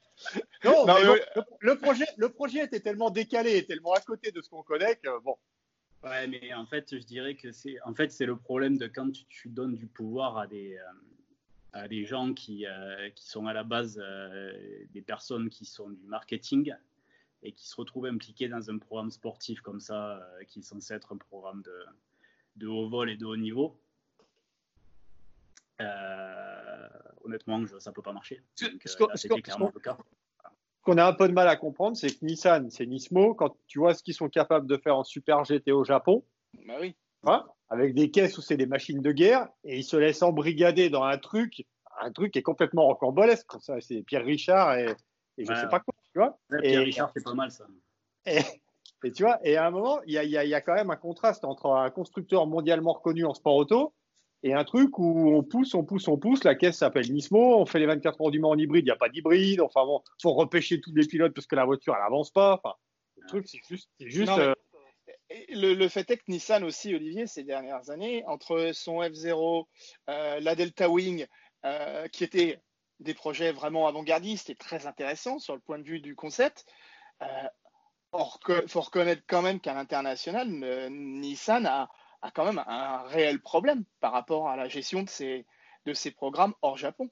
Non, 0.65 0.87
le, 1.61 1.75
projet, 1.75 2.07
le 2.17 2.31
projet 2.31 2.65
était 2.65 2.81
tellement 2.81 3.11
décalé, 3.11 3.67
tellement 3.67 3.93
à 3.93 4.01
côté 4.01 4.33
de 4.33 4.41
ce 4.41 4.49
qu'on 4.49 4.63
connaît 4.63 4.97
que 4.97 5.21
bon. 5.23 5.37
Ouais, 6.03 6.27
mais 6.27 6.55
en 6.55 6.65
fait, 6.65 6.97
je 6.99 7.05
dirais 7.05 7.35
que 7.35 7.53
c'est 7.53 7.77
en 7.85 7.93
fait 7.93 8.11
c'est 8.11 8.27
le 8.27 8.37
problème 8.37 8.79
de 8.79 8.87
quand 8.87 9.11
tu, 9.13 9.49
donnes 9.51 9.75
du 9.75 9.87
pouvoir 9.87 10.39
à 10.39 10.47
des 10.47 10.77
euh, 10.79 10.83
à 11.73 11.89
des 11.89 12.05
gens 12.05 12.33
qui, 12.33 12.67
euh, 12.67 13.11
qui 13.11 13.29
sont 13.29 13.47
à 13.47 13.53
la 13.53 13.63
base 13.63 14.01
euh, 14.03 14.53
des 14.93 15.03
personnes 15.03 15.51
qui 15.51 15.65
sont 15.65 15.91
du 15.91 16.07
marketing 16.07 16.75
et 17.43 17.53
qui 17.53 17.69
se 17.69 17.77
retrouvent 17.77 18.07
impliqués 18.07 18.49
dans 18.49 18.71
un 18.71 18.79
programme 18.79 19.11
sportif 19.11 19.61
comme 19.61 19.81
ça, 19.81 20.21
qui 20.49 20.61
est 20.61 20.63
censé 20.63 20.95
être 20.95 21.13
un 21.13 21.17
programme 21.17 21.63
de, 21.63 21.85
de 22.57 22.67
haut 22.67 22.89
vol 22.89 23.11
et 23.11 23.17
de 23.17 23.25
haut 23.25 23.37
niveau. 23.37 23.79
honnêtement, 27.25 27.65
ça 27.79 27.91
ne 27.91 27.95
peut 27.95 28.03
pas 28.03 28.13
marcher. 28.13 28.43
ce, 28.57 29.29
clairement 29.41 29.71
le 29.75 29.81
cas 29.81 29.99
qu'on 30.87 30.99
a 30.99 31.05
un 31.05 31.13
peu 31.13 31.29
de 31.29 31.33
mal 31.33 31.49
à 31.49 31.57
comprendre, 31.57 31.97
c'est 31.97 32.17
que 32.17 32.25
Nissan, 32.25 32.71
c'est 32.71 32.87
Nismo. 32.87 33.35
Quand 33.35 33.57
tu 33.67 33.81
vois 33.81 33.93
ce 33.93 34.05
qu'ils 34.05 34.15
sont 34.15 34.29
capables 34.29 34.69
de 34.69 34.77
faire 34.77 34.97
en 34.97 35.03
Super 35.03 35.45
GT 35.45 35.73
au 35.73 35.83
Japon, 35.83 36.23
bah 36.65 36.75
oui. 36.81 36.95
avec 37.69 37.93
des 37.95 38.13
caisses 38.13 38.39
où 38.39 38.41
c'est 38.41 38.57
des 38.57 38.67
machines 38.67 39.03
de 39.03 39.11
guerre, 39.11 39.49
et 39.65 39.79
ils 39.79 39.85
se 39.85 39.97
laissent 39.97 40.23
embrigader 40.23 40.89
dans 40.89 41.03
un 41.03 41.19
truc, 41.19 41.67
un 42.01 42.13
truc 42.13 42.33
qui 42.33 42.39
est 42.39 42.45
complètement 42.45 42.87
rocambolesque. 42.87 43.51
C'est 43.81 44.03
Pierre 44.03 44.25
Richard 44.25 44.77
et, 44.77 44.95
et 45.39 45.45
je 45.45 45.51
ne 45.51 45.57
sais 45.57 45.69
pas 45.69 45.81
quoi. 45.81 45.93
Tu 46.17 46.23
vois 46.23 46.39
Pierre 46.63 46.81
Richard, 46.81 47.11
c'est 47.15 47.23
pas 47.23 47.35
mal 47.35 47.51
ça. 47.51 47.67
Et, 49.05 49.13
tu 49.13 49.23
vois, 49.23 49.39
et 49.45 49.57
à 49.57 49.67
un 49.67 49.71
moment, 49.71 50.01
il 50.07 50.15
y 50.15 50.19
a, 50.19 50.25
y 50.25 50.55
a, 50.55 50.61
quand 50.63 50.75
même 50.75 50.91
un 50.91 50.97
contraste 50.97 51.45
entre 51.45 51.67
un 51.67 51.91
constructeur 51.91 52.47
mondialement 52.47 52.95
reconnu 52.95 53.25
en 53.27 53.35
sport 53.35 53.55
auto 53.55 53.95
et 54.43 54.55
un 54.55 54.65
truc 54.65 54.99
où 54.99 55.35
on 55.35 55.43
pousse, 55.43 55.75
on 55.75 55.85
pousse, 55.85 56.09
on 56.09 56.17
pousse. 56.17 56.43
La 56.45 56.55
caisse 56.55 56.79
s'appelle 56.79 57.13
Nismo. 57.13 57.61
On 57.61 57.67
fait 57.67 57.79
les 57.79 57.87
24 57.87 58.21
heures 58.23 58.31
du 58.31 58.41
Mans 58.41 58.51
en 58.51 58.59
hybride. 58.59 58.85
Il 58.85 58.89
n'y 58.89 58.91
a 58.91 58.97
pas 58.97 59.11
d'hybride. 59.11 59.61
Enfin 59.61 59.85
bon, 59.85 60.03
faut 60.23 60.33
repêcher 60.33 60.81
tous 60.81 60.95
les 60.95 61.07
pilotes 61.07 61.35
parce 61.35 61.47
que 61.47 61.55
la 61.55 61.67
voiture, 61.67 61.95
elle 61.95 62.05
avance 62.05 62.31
pas. 62.31 62.55
Enfin, 62.55 62.75
le 63.17 63.29
truc, 63.29 63.47
c'est 63.47 63.61
juste. 63.69 63.91
juste 64.01 64.33
euh, 64.39 64.55
le, 65.51 65.89
fait 65.89 66.11
est 66.11 66.17
que 66.17 66.25
Nissan 66.29 66.65
aussi, 66.65 66.95
Olivier, 66.95 67.27
ces 67.27 67.45
dernières 67.45 67.91
années, 67.91 68.25
entre 68.27 68.71
son 68.73 69.03
F0, 69.03 69.67
euh, 70.09 70.41
la 70.41 70.55
Delta 70.55 70.89
Wing, 70.89 71.27
euh, 71.65 72.09
qui 72.09 72.25
étaient 72.25 72.59
des 73.01 73.15
projets 73.15 73.53
vraiment 73.53 73.87
avant-gardistes 73.87 74.51
et 74.51 74.55
très 74.55 74.87
intéressants 74.87 75.39
sur 75.39 75.55
le 75.55 75.61
point 75.61 75.79
de 75.79 75.85
vue 75.85 76.01
du 76.01 76.15
concept, 76.15 76.67
il 77.21 78.69
faut 78.69 78.81
reconnaître 78.81 79.23
quand 79.27 79.43
même 79.43 79.61
qu'à 79.61 79.75
l'international, 79.75 80.49
Nissan 80.91 81.67
a 81.67 81.91
a 82.23 82.31
quand 82.31 82.45
même 82.45 82.63
un 82.67 83.03
réel 83.09 83.41
problème 83.41 83.85
par 84.01 84.13
rapport 84.13 84.49
à 84.49 84.57
la 84.57 84.69
gestion 84.69 85.03
de 85.03 85.09
ces 85.93 86.11
programmes 86.13 86.55
hors 86.63 86.77
Japon. 86.77 87.11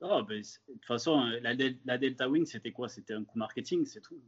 Oh, 0.00 0.22
ben, 0.22 0.40
de 0.40 0.72
toute 0.72 0.84
façon, 0.84 1.20
la, 1.40 1.54
la 1.84 1.98
Delta 1.98 2.28
Wing, 2.28 2.44
c'était 2.44 2.72
quoi? 2.72 2.88
C'était 2.88 3.14
un 3.14 3.24
coup 3.24 3.38
marketing, 3.38 3.86
c'est 3.86 4.00
tout. 4.00 4.18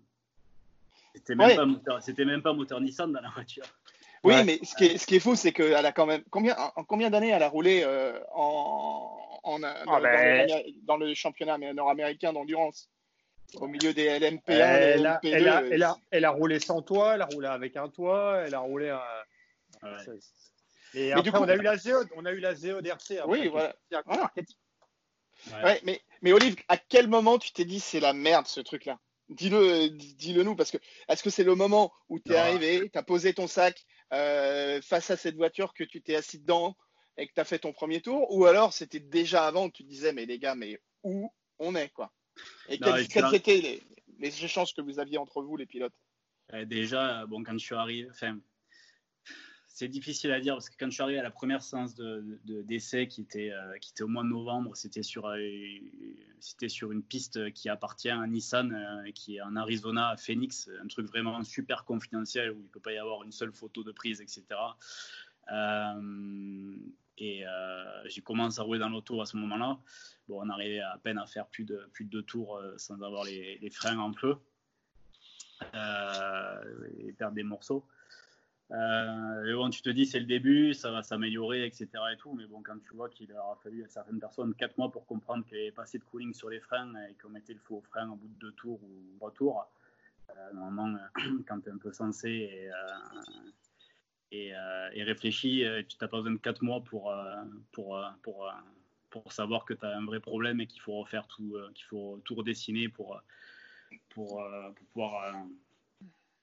C'était 1.14 1.34
même, 1.34 1.56
pas 1.56 1.66
moteur, 1.66 2.00
même 2.18 2.42
pas 2.42 2.52
moteur 2.52 2.80
Nissan 2.80 3.12
dans 3.12 3.20
la 3.20 3.30
voiture. 3.30 3.64
Oui, 4.22 4.42
mais 4.44 4.58
ce 4.62 4.74
qui 4.74 4.84
est, 4.84 4.98
ce 4.98 5.06
qui 5.06 5.16
est 5.16 5.20
fou, 5.20 5.36
c'est 5.36 5.52
qu'elle 5.52 5.74
a 5.74 5.92
quand 5.92 6.06
même. 6.06 6.22
Combien, 6.30 6.56
en 6.76 6.84
combien 6.84 7.10
d'années 7.10 7.28
elle 7.28 7.42
a 7.42 7.48
roulé 7.48 7.82
euh, 7.84 8.18
en, 8.32 9.33
en, 9.44 9.62
ah, 9.62 10.00
ben, 10.00 10.48
dans, 10.82 10.96
le 10.96 11.14
championnat 11.14 11.58
nord-américain 11.58 12.32
d'endurance 12.32 12.90
Au 13.54 13.66
milieu 13.66 13.92
des 13.92 14.08
LMP1, 14.08 14.40
elle, 14.46 14.62
a, 14.62 15.20
elle, 15.22 15.48
a, 15.48 15.62
elle, 15.64 15.82
a, 15.82 15.96
elle, 16.10 16.24
a, 16.24 16.30
roulé 16.30 16.60
sans 16.60 16.82
toit, 16.82 17.14
elle 17.14 17.22
a 17.22 17.26
roulé 17.26 17.46
avec 17.48 17.76
un 17.76 17.88
toit, 17.88 18.42
elle 18.46 18.54
a 18.54 18.60
roulé. 18.60 18.90
Un... 18.90 19.96
Et 20.94 21.12
après, 21.12 21.30
coup, 21.30 21.36
on, 21.38 21.48
a 21.48 21.54
eu 21.54 21.62
la 21.62 21.76
Zeo, 21.76 22.04
on 22.16 22.24
a 22.24 22.32
eu 22.32 22.40
la 22.40 22.54
Zeo 22.54 22.80
DRC. 22.80 23.20
oui, 23.26 23.48
voilà. 23.48 23.74
Ouais. 25.62 25.80
mais, 25.84 26.00
mais 26.22 26.32
Olive, 26.32 26.56
à 26.68 26.78
quel 26.78 27.08
moment 27.08 27.38
tu 27.38 27.52
t'es 27.52 27.64
dit 27.64 27.80
c'est 27.80 28.00
la 28.00 28.12
merde 28.12 28.46
ce 28.46 28.60
truc-là? 28.60 28.98
Dis-le 29.28 29.88
dis 29.88 30.34
nous, 30.34 30.54
parce 30.54 30.70
que 30.70 30.78
est-ce 31.08 31.22
que 31.22 31.30
c'est 31.30 31.44
le 31.44 31.54
moment 31.54 31.92
où 32.08 32.18
tu 32.18 32.32
es 32.32 32.36
arrivé, 32.36 32.88
tu 32.90 32.98
as 32.98 33.02
posé 33.02 33.34
ton 33.34 33.46
sac 33.46 33.84
euh, 34.12 34.80
face 34.82 35.10
à 35.10 35.16
cette 35.16 35.36
voiture 35.36 35.72
que 35.74 35.82
tu 35.82 36.02
t'es 36.02 36.14
assis 36.14 36.38
dedans 36.38 36.76
et 37.16 37.26
que 37.26 37.32
tu 37.34 37.40
as 37.40 37.44
fait 37.44 37.58
ton 37.58 37.72
premier 37.72 38.00
tour, 38.00 38.32
ou 38.34 38.44
alors 38.46 38.72
c'était 38.72 39.00
déjà 39.00 39.46
avant 39.46 39.68
que 39.68 39.76
tu 39.76 39.84
disais, 39.84 40.12
mais 40.12 40.26
les 40.26 40.38
gars, 40.38 40.54
mais 40.54 40.80
où 41.02 41.32
on 41.58 41.74
est 41.74 41.90
quoi? 41.90 42.12
Et 42.68 42.78
quelles, 42.78 43.34
étaient 43.34 43.60
les, 43.60 43.82
les, 44.18 44.44
échanges 44.44 44.74
que 44.74 44.80
vous 44.80 44.98
aviez 44.98 45.18
entre 45.18 45.42
vous, 45.42 45.56
les 45.56 45.66
pilotes? 45.66 45.94
Euh, 46.52 46.64
Déjà, 46.64 47.26
bon, 47.26 47.44
quand 47.44 47.52
je 47.52 47.64
suis 47.64 47.76
arrivé, 47.76 48.08
enfin, 48.10 48.38
c'est 49.74 49.88
difficile 49.88 50.30
à 50.30 50.38
dire 50.38 50.54
parce 50.54 50.70
que 50.70 50.76
quand 50.78 50.86
je 50.86 50.92
suis 50.92 51.02
arrivé 51.02 51.18
à 51.18 51.24
la 51.24 51.32
première 51.32 51.60
séance 51.60 51.96
d'essai 51.96 53.06
de, 53.06 53.10
qui, 53.10 53.22
était, 53.22 53.50
euh, 53.50 53.76
qui 53.78 53.90
était 53.90 54.04
au 54.04 54.08
mois 54.08 54.22
de 54.22 54.28
novembre, 54.28 54.76
c'était 54.76 55.02
sur, 55.02 55.26
euh, 55.26 55.36
c'était 56.38 56.68
sur 56.68 56.92
une 56.92 57.02
piste 57.02 57.52
qui 57.54 57.68
appartient 57.68 58.08
à 58.08 58.24
Nissan, 58.24 58.72
euh, 58.72 59.10
qui 59.10 59.36
est 59.36 59.40
en 59.40 59.56
Arizona, 59.56 60.10
à 60.10 60.16
Phoenix, 60.16 60.70
un 60.80 60.86
truc 60.86 61.08
vraiment 61.08 61.42
super 61.42 61.84
confidentiel 61.84 62.52
où 62.52 62.60
il 62.60 62.62
ne 62.62 62.68
peut 62.68 62.78
pas 62.78 62.92
y 62.92 62.98
avoir 62.98 63.24
une 63.24 63.32
seule 63.32 63.52
photo 63.52 63.82
de 63.82 63.90
prise, 63.90 64.20
etc. 64.20 64.44
et 67.18 67.44
j'ai 68.06 68.20
commencé 68.20 68.60
à 68.60 68.62
rouler 68.62 68.78
dans 68.78 68.88
l'auto 68.88 69.20
à 69.20 69.26
ce 69.26 69.36
moment-là. 69.36 69.78
Bon, 70.28 70.40
on 70.44 70.48
arrivait 70.50 70.80
à 70.80 70.98
peine 71.02 71.18
à 71.18 71.26
faire 71.26 71.46
plus 71.46 71.64
de, 71.64 71.88
plus 71.92 72.04
de 72.04 72.10
deux 72.10 72.22
tours 72.22 72.60
sans 72.76 73.00
avoir 73.02 73.24
les, 73.24 73.70
freins 73.70 73.98
en 73.98 74.12
feu 74.12 74.36
et 76.98 77.12
perdre 77.12 77.34
des 77.34 77.42
morceaux. 77.42 77.86
Euh, 78.70 79.54
bon, 79.54 79.70
tu 79.70 79.82
te 79.82 79.90
dis 79.90 80.06
c'est 80.06 80.20
le 80.20 80.26
début, 80.26 80.74
ça 80.74 80.90
va 80.90 81.02
s'améliorer, 81.02 81.66
etc. 81.66 81.88
Et 82.12 82.16
tout, 82.16 82.32
mais 82.32 82.46
bon, 82.46 82.62
quand 82.62 82.78
tu 82.82 82.94
vois 82.94 83.08
qu'il 83.08 83.32
aura 83.32 83.58
fallu 83.62 83.84
à 83.84 83.88
certaines 83.88 84.18
personnes 84.18 84.54
4 84.54 84.78
mois 84.78 84.90
pour 84.90 85.06
comprendre 85.06 85.44
qu'il 85.44 85.58
n'y 85.58 85.64
avait 85.64 85.72
pas 85.72 85.82
assez 85.82 85.98
de 85.98 86.04
cooling 86.04 86.32
sur 86.32 86.48
les 86.48 86.60
freins 86.60 86.92
et 87.08 87.14
qu'on 87.14 87.28
mettait 87.28 87.52
le 87.52 87.60
faux 87.60 87.82
frein 87.82 88.08
au 88.10 88.16
bout 88.16 88.28
de 88.28 88.38
deux 88.38 88.52
tours 88.52 88.80
ou 88.82 89.24
retour, 89.24 89.68
euh, 90.30 90.52
normalement, 90.54 90.98
quand 91.46 91.60
tu 91.60 91.68
es 91.68 91.72
un 91.72 91.78
peu 91.78 91.92
sensé 91.92 92.30
et, 92.30 92.70
euh, 92.70 92.74
et, 94.34 94.54
euh, 94.54 94.90
et, 94.92 95.02
réfléchi, 95.02 95.64
tu 95.88 95.96
n'as 96.00 96.08
pas 96.08 96.18
besoin 96.18 96.32
de 96.32 96.38
4 96.38 96.62
mois 96.62 96.82
pour, 96.82 97.14
pour, 97.72 98.02
pour, 98.22 98.52
pour 99.10 99.32
savoir 99.32 99.64
que 99.64 99.74
tu 99.74 99.84
as 99.84 99.96
un 99.96 100.04
vrai 100.04 100.20
problème 100.20 100.60
et 100.60 100.66
qu'il 100.66 100.80
faut 100.80 100.94
refaire 100.94 101.26
tout, 101.26 101.56
qu'il 101.74 101.84
faut 101.86 102.20
tout 102.24 102.34
redessiner 102.34 102.88
pour, 102.88 103.22
pour, 104.10 104.42
pour 104.74 104.86
pouvoir 104.92 105.34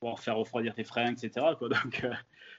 pour 0.02 0.20
faire 0.20 0.36
refroidir 0.36 0.74
tes 0.74 0.84
freins, 0.84 1.14
etc. 1.14 1.46
Quoi. 1.58 1.70
Donc, 1.84 2.04
euh, 2.04 2.14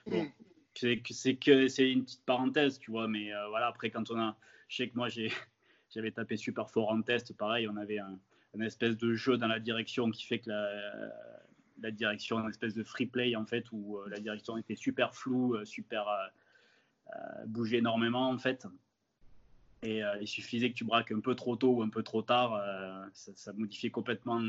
bon, 0.07 0.23
mm. 0.23 0.31
c'est 0.73 1.35
que 1.35 1.67
c'est 1.67 1.91
une 1.91 2.03
petite 2.03 2.25
parenthèse, 2.25 2.79
tu 2.79 2.89
vois. 2.89 3.07
Mais 3.07 3.31
euh, 3.31 3.47
voilà, 3.49 3.67
après, 3.67 3.91
quand 3.91 4.09
on 4.09 4.19
a. 4.19 4.35
Je 4.69 4.77
sais 4.77 4.89
que 4.89 4.95
moi, 4.95 5.09
j'avais 5.93 6.11
tapé 6.11 6.37
super 6.37 6.71
fort 6.71 6.89
en 6.89 7.01
test. 7.03 7.37
Pareil, 7.37 7.67
on 7.67 7.77
avait 7.77 7.99
un, 7.99 8.17
espèce 8.61 8.97
de 8.97 9.13
jeu 9.13 9.37
dans 9.37 9.47
la 9.47 9.59
direction 9.59 10.09
qui 10.09 10.25
fait 10.25 10.39
que 10.39 10.49
la, 10.49 11.11
la 11.81 11.91
direction, 11.91 12.39
une 12.39 12.49
espèce 12.49 12.73
de 12.73 12.83
free 12.83 13.05
play, 13.05 13.35
en 13.35 13.45
fait, 13.45 13.65
où 13.71 13.97
euh, 13.97 14.09
la 14.09 14.19
direction 14.19 14.57
était 14.57 14.75
super 14.75 15.13
floue, 15.15 15.63
super. 15.65 16.05
bougeait 17.47 17.77
énormément, 17.77 18.29
en 18.29 18.37
fait. 18.37 18.67
Et 19.83 20.01
il 20.21 20.27
suffisait 20.27 20.69
que 20.69 20.75
tu 20.75 20.85
braques 20.85 21.11
un 21.11 21.19
peu 21.19 21.35
trop 21.35 21.57
tôt 21.57 21.73
ou 21.73 21.83
un 21.83 21.89
peu 21.89 22.03
trop 22.03 22.21
tard, 22.21 22.57
ça, 23.13 23.51
modifiait 23.53 23.89
complètement 23.89 24.39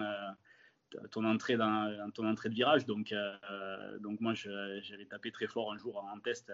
ton 1.11 1.25
entrée 1.25 1.57
de 1.57 2.55
virage. 2.55 2.87
Donc, 2.87 3.13
euh, 3.13 3.99
donc 3.99 4.21
moi, 4.21 4.35
j'avais 4.35 5.07
tapé 5.07 5.31
très 5.31 5.47
fort 5.47 5.73
un 5.73 5.79
jour 5.79 6.05
en 6.13 6.19
test 6.21 6.53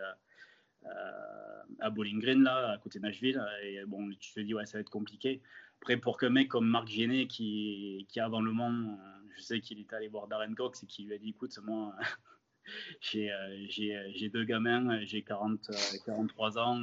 euh, 0.84 1.62
à 1.80 1.90
Bowling 1.90 2.20
Green, 2.20 2.42
là, 2.42 2.72
à 2.72 2.78
côté 2.78 2.98
de 2.98 3.04
Nashville. 3.04 3.42
Et 3.62 3.84
bon, 3.86 4.10
tu 4.18 4.32
te 4.32 4.40
dis, 4.40 4.54
ouais, 4.54 4.66
ça 4.66 4.78
va 4.78 4.80
être 4.80 4.90
compliqué. 4.90 5.40
Après, 5.80 5.96
pour 5.96 6.18
qu'un 6.18 6.30
mec 6.30 6.48
comme 6.48 6.66
Marc 6.66 6.88
Géné, 6.88 7.26
qui, 7.26 8.06
qui 8.08 8.20
avant 8.20 8.40
le 8.40 8.52
Mans, 8.52 8.98
je 9.36 9.42
sais 9.42 9.60
qu'il 9.60 9.80
est 9.80 9.92
allé 9.92 10.08
voir 10.08 10.26
Darren 10.26 10.54
Cox 10.54 10.82
et 10.82 10.86
qui 10.86 11.04
lui 11.04 11.14
a 11.14 11.18
dit, 11.18 11.30
écoute, 11.30 11.58
moi, 11.64 11.94
j'ai 13.00 14.30
deux 14.32 14.44
gamins, 14.44 15.04
j'ai 15.04 15.22
40, 15.22 15.70
43 16.04 16.58
ans, 16.58 16.80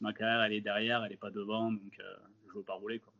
ma 0.00 0.12
carrière, 0.12 0.42
elle 0.42 0.52
est 0.52 0.60
derrière, 0.60 1.04
elle 1.04 1.10
n'est 1.10 1.16
pas 1.16 1.30
devant, 1.30 1.72
donc 1.72 1.92
je 1.96 2.52
ne 2.52 2.54
veux 2.54 2.64
pas 2.64 2.74
rouler. 2.74 2.98
Quoi 2.98 3.12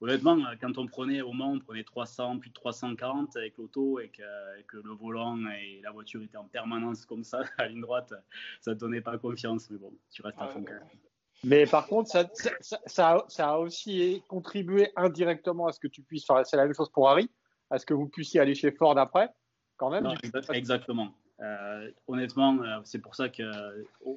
honnêtement, 0.00 0.36
euh, 0.38 0.54
quand 0.60 0.78
on 0.78 0.86
prenait 0.86 1.20
au 1.20 1.32
Mans, 1.32 1.52
on 1.52 1.60
prenait 1.60 1.84
300, 1.84 2.38
plus 2.38 2.50
de 2.50 2.54
340 2.54 3.36
avec 3.36 3.56
l'auto 3.56 4.00
et 4.00 4.08
que, 4.08 4.76
le 4.76 4.92
volant 4.92 5.38
et 5.48 5.80
la 5.82 5.90
voiture 5.90 6.22
étaient 6.22 6.36
en 6.36 6.48
permanence 6.48 7.06
comme 7.06 7.24
ça, 7.24 7.40
à 7.58 7.68
ligne 7.68 7.80
droite, 7.80 8.12
ça 8.60 8.72
ne 8.72 8.76
donnait 8.76 9.00
pas 9.00 9.18
confiance. 9.18 9.70
Mais 9.70 9.78
bon, 9.78 9.92
tu 10.10 10.22
restes 10.22 10.38
à 10.40 10.48
fond 10.48 10.62
quand 10.62 10.74
même. 10.74 10.82
Mais 11.44 11.66
par 11.66 11.86
contre, 11.86 12.10
ça, 12.10 12.28
ça, 12.86 13.24
ça, 13.28 13.48
a 13.48 13.58
aussi 13.58 14.22
contribué 14.26 14.90
indirectement 14.96 15.66
à 15.66 15.72
ce 15.72 15.78
que 15.78 15.86
tu 15.86 16.02
puisses 16.02 16.24
faire. 16.24 16.46
C'est 16.46 16.56
la 16.56 16.64
même 16.64 16.74
chose 16.74 16.90
pour 16.90 17.10
Harry, 17.10 17.30
à 17.70 17.78
ce 17.78 17.86
que 17.86 17.94
vous 17.94 18.08
puissiez 18.08 18.40
aller 18.40 18.54
chez 18.54 18.70
Ford 18.70 18.98
après, 18.98 19.28
quand 19.76 19.90
même. 19.90 20.06
exactement. 20.52 21.14
Euh, 21.40 21.90
honnêtement, 22.06 22.62
euh, 22.62 22.80
c'est 22.84 23.00
pour 23.00 23.14
ça 23.14 23.28
que, 23.28 23.42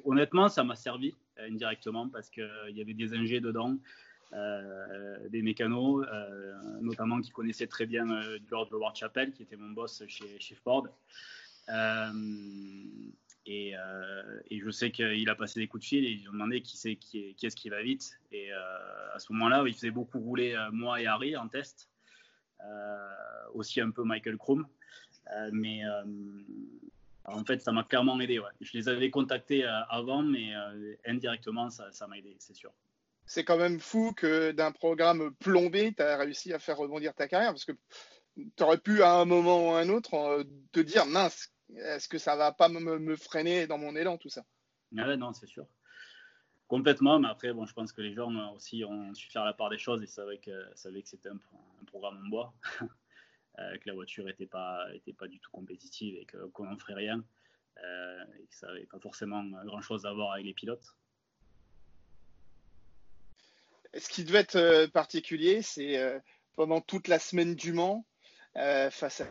honnêtement, 0.04 0.48
ça 0.48 0.64
m'a 0.64 0.74
servi 0.74 1.14
indirectement 1.38 2.08
parce 2.08 2.30
qu'il 2.30 2.48
y 2.70 2.80
avait 2.80 2.94
des 2.94 3.14
ingés 3.14 3.40
dedans. 3.40 3.76
Euh, 4.32 5.28
des 5.28 5.42
mécanos, 5.42 6.06
euh, 6.06 6.54
notamment 6.82 7.20
qui 7.20 7.30
connaissaient 7.30 7.66
très 7.66 7.84
bien 7.84 8.08
euh, 8.10 8.38
George 8.48 8.68
Howard 8.72 8.94
Chappell, 8.94 9.32
qui 9.32 9.42
était 9.42 9.56
mon 9.56 9.70
boss 9.70 10.04
chez, 10.06 10.38
chez 10.38 10.54
Ford. 10.54 10.86
Et, 13.46 13.72
et, 14.50 14.60
je 14.60 14.70
sais 14.70 14.92
qu'il 14.92 15.28
a 15.28 15.34
passé 15.34 15.58
des 15.58 15.66
coups 15.66 15.82
de 15.82 15.88
fil 15.88 16.04
et 16.04 16.10
ils 16.10 16.28
ont 16.28 16.32
demandé 16.32 16.62
qui 16.62 16.76
c'est 16.76 16.94
qui, 16.94 17.34
est, 17.42 17.50
ce 17.50 17.56
qui 17.56 17.68
va 17.68 17.82
vite. 17.82 18.20
Et 18.30 18.52
à 18.52 19.18
ce 19.18 19.32
moment-là, 19.32 19.64
il 19.66 19.74
faisait 19.74 19.90
beaucoup 19.90 20.20
rouler 20.20 20.56
moi 20.72 21.00
et 21.00 21.06
Harry 21.06 21.36
en 21.36 21.48
test, 21.48 21.89
aussi 23.54 23.80
un 23.80 23.90
peu 23.90 24.04
Michael 24.04 24.36
Krum. 24.36 24.66
mais 25.52 25.82
en 27.24 27.44
fait, 27.44 27.60
ça 27.60 27.72
m'a 27.72 27.84
clairement 27.84 28.20
aidé. 28.20 28.38
Ouais. 28.38 28.50
Je 28.60 28.76
les 28.76 28.88
avais 28.88 29.10
contactés 29.10 29.64
avant, 29.88 30.22
mais 30.22 30.52
indirectement, 31.06 31.70
ça 31.70 32.06
m'a 32.06 32.18
aidé, 32.18 32.36
c'est 32.38 32.54
sûr 32.54 32.72
c'est 33.30 33.44
quand 33.44 33.58
même 33.58 33.78
fou 33.78 34.12
que 34.12 34.50
d'un 34.50 34.72
programme 34.72 35.32
plombé, 35.36 35.94
tu 35.94 36.02
as 36.02 36.16
réussi 36.16 36.52
à 36.52 36.58
faire 36.58 36.76
rebondir 36.76 37.14
ta 37.14 37.28
carrière 37.28 37.52
parce 37.52 37.64
que 37.64 37.70
tu 38.36 38.62
aurais 38.64 38.78
pu 38.78 39.04
à 39.04 39.12
un 39.12 39.24
moment 39.24 39.68
ou 39.68 39.74
à 39.74 39.78
un 39.78 39.88
autre 39.88 40.14
euh, 40.14 40.42
te 40.72 40.80
dire 40.80 41.06
mince, 41.06 41.52
est-ce 41.76 42.08
que 42.08 42.18
ça 42.18 42.34
va 42.34 42.50
pas 42.50 42.68
me, 42.68 43.14
freiner 43.14 43.68
dans 43.68 43.78
mon 43.78 43.94
élan 43.94 44.18
tout 44.18 44.28
ça? 44.28 44.42
Ah 44.98 45.16
Non, 45.16 45.32
c'est 45.32 45.46
sûr. 45.46 45.64
Complètement, 46.70 47.18
mais 47.18 47.26
après, 47.26 47.52
bon, 47.52 47.66
je 47.66 47.72
pense 47.74 47.90
que 47.92 48.00
les 48.00 48.14
gens 48.14 48.54
aussi 48.54 48.84
ont 48.84 49.12
su 49.12 49.28
faire 49.28 49.44
la 49.44 49.52
part 49.52 49.70
des 49.70 49.76
choses 49.76 50.04
et 50.04 50.06
savaient 50.06 50.38
que, 50.38 50.52
savaient 50.76 51.02
que 51.02 51.08
c'était 51.08 51.28
un, 51.28 51.38
programme 51.88 52.22
en 52.24 52.28
bois, 52.28 52.54
euh, 53.58 53.76
que 53.78 53.88
la 53.88 53.94
voiture 53.94 54.24
n'était 54.24 54.46
pas, 54.46 54.86
était 54.94 55.12
pas 55.12 55.26
du 55.26 55.40
tout 55.40 55.50
compétitive 55.50 56.14
et 56.14 56.26
qu'on 56.52 56.66
n'en 56.66 56.78
ferait 56.78 56.94
rien 56.94 57.24
euh, 57.82 58.24
et 58.38 58.46
que 58.46 58.54
ça 58.54 58.68
n'avait 58.68 58.86
pas 58.86 59.00
forcément 59.00 59.42
grand-chose 59.64 60.06
à 60.06 60.12
voir 60.12 60.34
avec 60.34 60.46
les 60.46 60.54
pilotes. 60.54 60.94
Ce 63.98 64.08
qui 64.08 64.22
devait 64.22 64.38
être 64.38 64.54
euh, 64.54 64.86
particulier, 64.86 65.62
c'est 65.62 65.98
euh, 65.98 66.20
pendant 66.54 66.80
toute 66.80 67.08
la 67.08 67.18
semaine 67.18 67.56
du 67.56 67.72
Mans, 67.72 68.06
euh, 68.54 68.92
face 68.92 69.22
à 69.22 69.26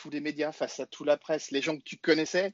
tous 0.00 0.10
les 0.10 0.20
médias, 0.20 0.52
face 0.52 0.80
à 0.80 0.86
toute 0.86 1.06
la 1.06 1.16
presse, 1.16 1.50
les 1.50 1.60
gens 1.60 1.76
que 1.76 1.82
tu 1.82 1.96
connaissais, 1.96 2.52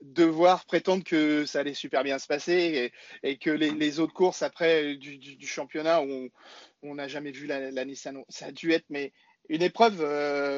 devoir 0.00 0.64
prétendre 0.66 1.04
que 1.04 1.44
ça 1.44 1.60
allait 1.60 1.74
super 1.74 2.02
bien 2.02 2.18
se 2.18 2.26
passer 2.26 2.92
et, 3.22 3.38
que 3.38 3.50
les, 3.50 4.00
autres 4.00 4.14
courses 4.14 4.42
après 4.42 4.96
du, 4.96 5.46
championnat 5.46 6.02
où 6.02 6.30
on 6.82 6.94
n'a 6.94 7.08
jamais 7.08 7.30
vu 7.30 7.46
la, 7.46 7.84
Nissan, 7.84 8.22
ça 8.28 8.46
a 8.46 8.52
dû 8.52 8.72
être 8.72 8.86
mais 8.90 9.12
une 9.48 9.62
épreuve 9.62 9.98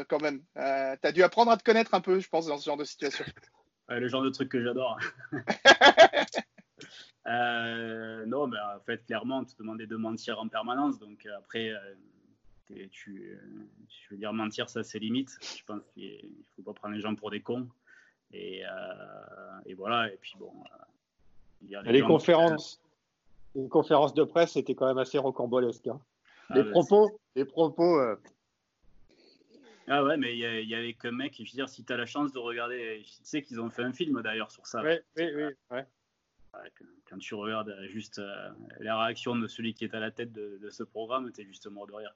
quand 0.09 0.21
même. 0.21 0.41
tu 0.55 0.61
as 1.09 1.13
dû 1.13 1.23
apprendre 1.23 1.51
à 1.51 1.57
te 1.57 1.65
connaître 1.65 1.95
un 1.95 2.01
peu, 2.01 2.21
je 2.21 2.29
pense, 2.29 2.47
dans 2.47 2.59
ce 2.59 2.65
genre 2.65 2.77
de 2.77 2.85
situation. 2.85 3.25
le 3.89 4.09
genre 4.09 4.23
de 4.23 4.31
truc 4.31 4.51
que 4.51 4.63
j'adore. 4.63 4.99
Euh, 7.27 8.25
non, 8.27 8.47
mais 8.47 8.59
en 8.59 8.81
fait, 8.81 9.05
clairement, 9.05 9.39
on 9.41 9.45
te 9.45 9.57
demandait 9.59 9.87
de 9.87 9.97
mentir 9.97 10.41
en 10.41 10.49
permanence. 10.49 10.99
Donc 10.99 11.27
euh, 11.27 11.37
après, 11.39 11.71
euh, 12.71 12.87
tu, 12.91 13.39
je 13.89 14.15
veux 14.15 14.17
dire, 14.17 14.33
mentir, 14.33 14.69
ça 14.69 14.83
c'est 14.83 14.99
limite. 14.99 15.37
Je 15.43 15.65
pense 15.65 15.83
qu'il 15.95 16.25
ne 16.25 16.45
faut 16.57 16.63
pas 16.63 16.73
prendre 16.73 16.95
les 16.95 17.01
gens 17.01 17.15
pour 17.15 17.31
des 17.31 17.41
cons. 17.41 17.69
Et, 18.33 18.63
et 19.67 19.75
voilà. 19.75 20.13
Et 20.13 20.17
puis 20.21 20.35
bon. 20.39 20.53
Il 21.63 21.71
y 21.71 21.77
a 21.77 21.83
les, 21.83 22.03
conférences. 22.03 22.81
Une 23.55 23.69
conférence 23.69 24.15
de 24.15 24.25
presse, 24.25 24.53
c'était 24.53 24.75
quand 24.75 24.87
même 24.87 24.99
assez 24.99 25.19
rocambolesque. 25.19 25.89
Hein. 25.89 26.01
les 26.55 26.65
propos, 26.65 27.11
les 27.35 27.45
propos. 27.45 27.99
Euh. 27.99 28.17
Ah 29.89 30.05
ouais, 30.05 30.17
mais 30.17 30.35
il 30.35 30.69
y, 30.69 30.75
avait 30.75 30.95
qu'un 30.95 31.11
mec, 31.11 31.35
je 31.37 31.43
veux 31.43 31.57
dire, 31.57 31.69
si 31.69 31.85
tu 31.85 31.93
as 31.93 31.97
la 31.97 32.07
chance 32.07 32.33
de 32.33 32.39
regarder, 32.39 33.03
tu 33.05 33.13
sais 33.25 33.43
qu'ils 33.43 33.61
ont 33.61 33.71
fait 33.71 33.83
un 33.83 33.93
film 33.93 34.23
d'ailleurs 34.23 34.53
sur 34.53 34.65
ça. 34.67 34.83
Oui, 34.83 34.95
oui, 35.17 35.25
oui. 35.35 35.53
Ouais. 35.71 35.85
Quand 37.09 37.19
tu 37.19 37.35
regardes 37.35 37.75
juste 37.89 38.21
euh, 38.21 38.51
la 38.79 39.03
réaction 39.03 39.35
de 39.35 39.49
celui 39.49 39.75
qui 39.75 39.85
est 39.85 39.95
à 39.95 40.01
la 40.01 40.13
tête 40.13 40.33
de, 40.33 40.71
ce 40.71 40.85
programme, 40.85 41.33
tu 41.33 41.41
es 41.41 41.45
juste 41.45 41.67
mort 41.69 41.89
de 41.89 41.95
rire. 41.95 42.15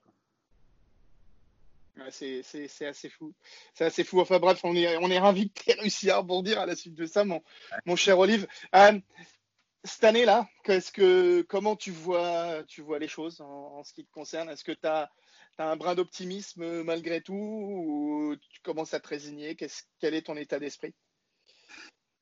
C'est 2.10 2.86
assez 2.86 3.08
fou. 3.08 3.34
C'est 3.74 3.84
assez 3.84 4.04
fou. 4.04 4.20
Enfin 4.20 4.38
bref, 4.38 4.60
on 4.64 4.74
est, 4.74 4.96
on 4.98 5.10
est 5.10 5.18
ravis 5.18 5.50
que 5.50 6.10
à 6.10 6.62
à 6.62 6.66
la 6.66 6.76
suite 6.76 6.94
de 6.94 7.06
ça, 7.06 7.24
mon, 7.24 7.42
cher 7.96 8.18
Olive. 8.18 8.46
Euh, 8.74 8.98
cette 9.84 10.04
année-là, 10.04 10.48
comment 11.48 11.76
tu 11.76 11.90
vois, 11.90 12.64
tu 12.64 12.80
vois 12.82 12.98
les 12.98 13.08
choses 13.08 13.40
en, 13.40 13.84
ce 13.84 13.92
qui 13.92 14.04
te 14.04 14.10
concerne? 14.10 14.48
Est-ce 14.48 14.64
que 14.64 14.72
tu 14.72 14.86
as, 14.86 15.10
un 15.58 15.76
brin 15.76 15.94
d'optimisme 15.94 16.82
malgré 16.82 17.20
tout 17.20 17.34
ou 17.34 18.34
tu 18.50 18.60
commences 18.62 18.94
à 18.94 19.00
te 19.00 19.08
résigner? 19.08 19.56
Quel 20.00 20.14
est 20.14 20.26
ton 20.26 20.36
état 20.36 20.58
d'esprit? 20.58 20.94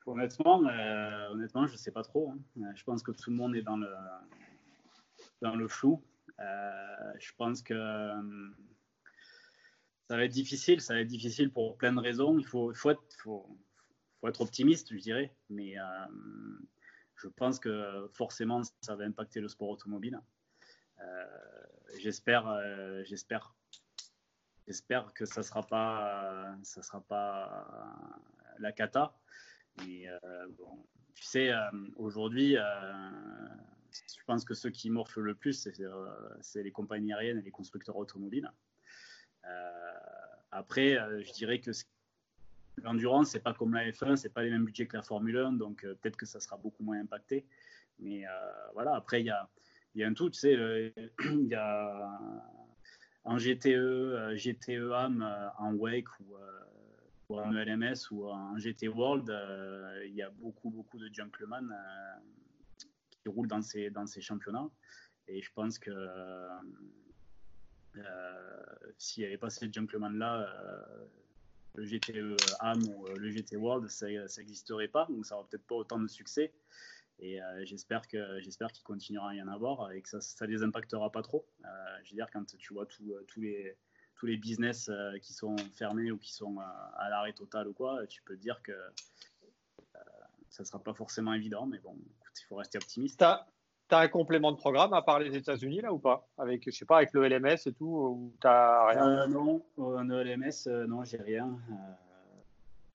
Honnêtement, 0.05 0.61
euh, 0.67 1.29
honnêtement, 1.29 1.65
je 1.65 1.73
ne 1.73 1.77
sais 1.77 1.91
pas 1.91 2.03
trop. 2.03 2.31
Hein. 2.31 2.37
Euh, 2.57 2.71
je 2.75 2.83
pense 2.83 3.01
que 3.01 3.11
tout 3.11 3.29
le 3.29 3.37
monde 3.37 3.55
est 3.55 3.61
dans 3.61 3.77
le, 3.77 5.67
flou. 5.69 6.03
Euh, 6.39 7.13
je 7.19 7.31
pense 7.37 7.61
que 7.61 7.73
ça 10.09 10.17
va 10.17 10.25
être 10.25 10.31
difficile. 10.31 10.81
Ça 10.81 10.93
va 10.93 11.01
être 11.01 11.07
difficile 11.07 11.51
pour 11.51 11.77
plein 11.77 11.93
de 11.93 11.99
raisons. 11.99 12.37
Il 12.37 12.45
faut, 12.45 12.71
être, 12.89 14.41
optimiste, 14.41 14.93
je 14.93 14.99
dirais. 14.99 15.35
Mais 15.49 15.75
je 17.15 17.27
pense 17.27 17.59
que 17.59 18.09
forcément, 18.13 18.61
ça 18.81 18.95
va 18.95 19.05
impacter 19.05 19.39
le 19.39 19.47
sport 19.47 19.69
automobile. 19.69 20.19
Euh, 21.01 21.25
j'espère, 21.99 22.47
euh, 22.47 23.03
j'espère, 23.05 23.53
que 25.13 25.25
ça 25.25 25.43
sera 25.43 25.65
pas, 25.65 26.55
ça 26.63 26.81
sera 26.83 27.01
pas 27.01 27.67
la 28.59 28.71
cata. 28.71 29.17
Mais 29.79 30.07
euh, 30.07 30.47
bon, 30.57 30.85
tu 31.13 31.23
sais, 31.23 31.51
aujourd'hui, 31.95 32.55
je 32.55 34.23
pense 34.25 34.45
que 34.45 34.53
ceux 34.53 34.69
qui 34.69 34.89
morflent 34.89 35.21
le 35.21 35.35
plus, 35.35 35.67
c'est 36.41 36.63
les 36.63 36.71
compagnies 36.71 37.13
aériennes 37.13 37.39
et 37.39 37.43
les 37.43 37.51
constructeurs 37.51 37.97
automobiles. 37.97 38.51
Après, 40.51 40.97
je 41.23 41.31
dirais 41.33 41.59
que 41.59 41.73
ce 41.73 41.83
L'endurance, 42.81 43.29
c'est 43.29 43.39
pas 43.39 43.53
comme 43.53 43.73
la 43.73 43.89
F1, 43.91 44.15
c'est 44.15 44.33
pas 44.33 44.43
les 44.43 44.49
mêmes 44.49 44.65
budgets 44.65 44.87
que 44.87 44.97
la 44.97 45.03
Formule 45.03 45.37
1, 45.37 45.53
donc 45.53 45.83
euh, 45.83 45.95
peut-être 45.95 46.17
que 46.17 46.25
ça 46.25 46.39
sera 46.39 46.57
beaucoup 46.57 46.83
moins 46.83 46.99
impacté. 46.99 47.45
Mais 47.99 48.25
euh, 48.25 48.29
voilà, 48.73 48.95
après, 48.95 49.21
il 49.21 49.27
y 49.27 49.29
a, 49.29 50.07
un 50.07 50.13
tout, 50.13 50.29
tu 50.29 50.39
sais, 50.39 50.53
il 51.25 51.47
y 51.47 51.55
a 51.55 52.19
en 53.25 53.37
GTE, 53.37 54.35
GTE 54.35 54.91
AM 54.91 55.21
en 55.59 55.73
Wake 55.75 56.07
ou, 56.19 56.35
en 57.29 57.51
LMS 57.51 58.11
ou 58.11 58.27
en 58.27 58.57
GT 58.57 58.87
World, 58.89 59.29
euh, 59.29 60.03
il 60.05 60.13
y 60.13 60.21
a 60.21 60.29
beaucoup, 60.29 60.69
beaucoup 60.69 60.99
de 60.99 61.11
gentlemen 61.13 61.73
qui 63.09 63.29
roulent 63.29 63.47
dans 63.47 63.61
ces, 63.61 63.89
dans 63.91 64.05
ces 64.05 64.21
championnats. 64.21 64.69
Et 65.27 65.41
je 65.41 65.51
pense 65.53 65.79
que 65.79 65.91
s'il 68.97 69.21
n'y 69.21 69.27
avait 69.27 69.37
pas 69.37 69.49
ces 69.49 69.71
gentlemen-là, 69.71 70.47
le 71.75 71.85
GTE 71.85 72.37
AM 72.59 72.81
ou 72.87 73.07
euh, 73.07 73.15
le 73.17 73.31
GT 73.31 73.55
World, 73.55 73.89
ça 73.89 74.07
n'existerait 74.07 74.87
pas, 74.87 75.07
donc 75.09 75.25
ça 75.25 75.35
n'aura 75.35 75.47
peut-être 75.47 75.65
pas 75.65 75.75
autant 75.75 75.99
de 75.99 76.07
succès. 76.07 76.53
Et 77.19 77.41
euh, 77.41 77.65
j'espère 77.65 78.01
qu'il 78.07 78.83
continuera 78.83 79.29
à 79.29 79.33
y 79.35 79.41
en 79.41 79.47
avoir 79.47 79.91
et 79.91 80.01
que 80.01 80.09
ça, 80.09 80.19
ça 80.19 80.45
les 80.45 80.63
impactera 80.63 81.11
pas 81.11 81.21
trop. 81.21 81.45
Euh, 81.63 81.67
je 82.03 82.11
veux 82.11 82.15
dire, 82.15 82.27
quand 82.31 82.45
tu 82.57 82.73
vois 82.73 82.85
tous 82.85 83.41
les 83.41 84.37
business 84.37 84.89
qui 85.21 85.33
sont 85.33 85.55
fermés 85.73 86.11
ou 86.11 86.17
qui 86.17 86.33
sont 86.33 86.57
à 86.59 87.09
l'arrêt 87.09 87.33
total 87.33 87.67
ou 87.67 87.73
quoi, 87.73 88.05
tu 88.07 88.21
peux 88.23 88.37
dire 88.37 88.61
que 88.63 88.73
ça 90.49 90.63
sera 90.63 90.81
pas 90.81 90.93
forcément 90.93 91.33
évident, 91.33 91.65
mais 91.65 91.79
bon, 91.79 91.97
il 91.97 92.45
faut 92.47 92.55
rester 92.55 92.77
optimiste. 92.77 93.23
Tu 93.93 93.97
as 93.97 94.01
un 94.01 94.07
complément 94.07 94.51
de 94.51 94.57
programme 94.57 94.91
à 94.93 95.03
part 95.03 95.19
les 95.19 95.35
États-Unis 95.37 95.81
là 95.81 95.93
ou 95.93 95.99
pas? 95.99 96.27
Avec, 96.39 96.63
je 96.65 96.71
sais 96.71 96.83
pas, 96.83 96.97
avec 96.97 97.13
le 97.13 97.27
LMS 97.27 97.59
et 97.67 97.73
tout 97.73 97.85
ou 97.85 98.33
t'as 98.41 98.87
rien? 98.87 99.05
Euh, 99.05 99.27
Non, 99.27 99.63
un 99.77 100.23
LMS, 100.23 100.65
euh, 100.65 100.87
non, 100.87 101.03
j'ai 101.03 101.17
rien. 101.17 101.59
Euh, 101.69 101.73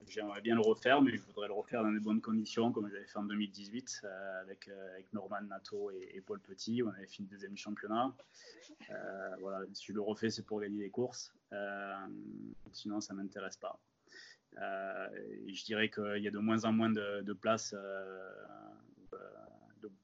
j'aimerais 0.09 0.41
bien 0.41 0.57
le 0.57 0.61
refaire, 0.61 1.01
mais 1.01 1.13
je 1.13 1.23
voudrais 1.23 1.47
le 1.47 1.55
refaire 1.55 1.85
dans 1.85 1.93
de 1.93 2.01
bonnes 2.01 2.21
conditions, 2.21 2.73
comme 2.73 2.91
j'avais 2.91 3.05
fait 3.05 3.17
en 3.17 3.23
2018 3.23 4.03
avec, 4.43 4.69
avec 4.93 5.13
Norman 5.13 5.43
Nato 5.43 5.93
et, 5.93 6.21
Paul 6.21 6.41
Petit. 6.41 6.83
On 6.83 6.89
avait 6.89 7.07
fini 7.07 7.29
deuxième 7.29 7.57
championnat. 7.57 8.13
voilà, 9.39 9.61
si 9.75 9.87
je 9.87 9.93
le 9.93 10.01
refais, 10.01 10.31
c'est 10.31 10.43
pour 10.45 10.61
gagner 10.61 10.81
des 10.81 10.91
courses. 10.91 11.33
sinon, 12.73 13.01
ça 13.01 13.15
m'intéresse 13.15 13.57
pas. 13.57 13.79
je 14.57 15.65
dirais 15.65 15.91
qu'il 15.91 16.25
y 16.25 16.27
a 16.27 16.33
de 16.33 16.39
moins 16.39 16.65
en 16.65 16.73
moins 16.73 16.91
de, 16.91 17.23
de 17.23 17.33
places 17.35 17.73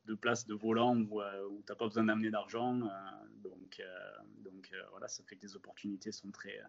de, 0.06 0.14
place 0.14 0.46
de 0.46 0.54
volant 0.54 0.96
où, 0.96 1.20
euh, 1.20 1.48
tu 1.66 1.72
n'as 1.72 1.76
pas 1.76 1.86
besoin 1.86 2.04
d'amener 2.04 2.30
d'argent. 2.30 2.80
Euh, 2.80 2.88
donc, 3.42 3.80
euh, 3.80 3.84
donc 4.38 4.70
voilà, 4.90 5.08
ça 5.08 5.22
fait 5.26 5.36
que 5.36 5.42
les 5.42 5.56
opportunités 5.56 6.12
sont 6.12 6.30
très, 6.30 6.60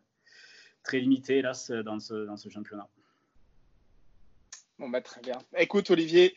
très 0.83 0.99
limitées 0.99 1.41
là, 1.41 1.53
dans, 1.83 1.99
ce, 1.99 2.25
dans 2.25 2.37
ce 2.37 2.49
championnat. 2.49 2.87
Bon, 4.77 4.89
bah, 4.89 5.01
très 5.01 5.21
bien. 5.21 5.37
Écoute, 5.57 5.89
Olivier, 5.89 6.35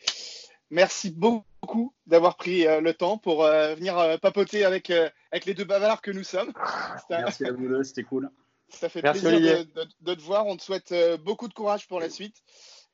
merci 0.69 1.11
beaucoup 1.11 1.93
d'avoir 2.07 2.37
pris 2.37 2.63
le 2.63 2.93
temps 2.93 3.17
pour 3.17 3.43
venir 3.43 4.19
papoter 4.21 4.63
avec, 4.63 4.89
avec 4.89 5.45
les 5.45 5.53
deux 5.53 5.65
bavards 5.65 6.01
que 6.01 6.11
nous 6.11 6.23
sommes. 6.23 6.53
Merci 7.09 7.45
à 7.45 7.51
vous 7.51 7.67
deux, 7.67 7.83
c'était 7.83 8.03
cool. 8.03 8.29
Ça 8.69 8.87
fait 8.87 9.01
plaisir 9.01 9.65
de, 10.01 10.13
te 10.13 10.21
voir. 10.21 10.47
On 10.47 10.55
te 10.55 10.63
souhaite 10.63 10.93
beaucoup 11.23 11.47
de 11.47 11.53
courage 11.53 11.87
pour 11.87 11.99
la 11.99 12.09
suite. 12.09 12.41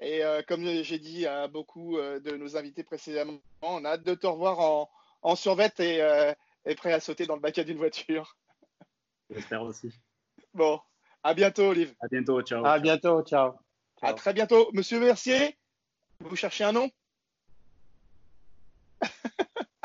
Et 0.01 0.23
euh, 0.23 0.41
comme 0.47 0.65
j'ai 0.65 0.99
dit 0.99 1.25
à 1.25 1.47
beaucoup 1.47 1.97
euh, 1.97 2.19
de 2.19 2.35
nos 2.35 2.57
invités 2.57 2.83
précédemment, 2.83 3.39
on 3.61 3.85
a 3.85 3.91
hâte 3.91 4.03
de 4.03 4.13
te 4.13 4.27
revoir 4.27 4.59
en, 4.59 4.89
en 5.21 5.35
survette 5.35 5.79
et, 5.79 6.01
euh, 6.01 6.33
et, 6.65 6.75
prêt 6.75 6.91
à 6.91 6.99
sauter 6.99 7.25
dans 7.25 7.35
le 7.35 7.41
bac 7.41 7.59
d'une 7.59 7.77
voiture. 7.77 8.35
J'espère 9.29 9.61
aussi. 9.63 9.91
Bon, 10.53 10.81
à 11.23 11.33
bientôt, 11.33 11.69
Olive. 11.69 11.95
À 12.01 12.07
bientôt, 12.07 12.41
ciao. 12.41 12.65
À 12.65 12.79
bientôt, 12.79 13.21
ciao. 13.23 13.53
À 14.01 14.13
très 14.13 14.33
bientôt. 14.33 14.69
Monsieur 14.73 14.99
Mercier, 14.99 15.57
vous 16.19 16.35
cherchez 16.35 16.63
un 16.63 16.73
nom? 16.73 16.89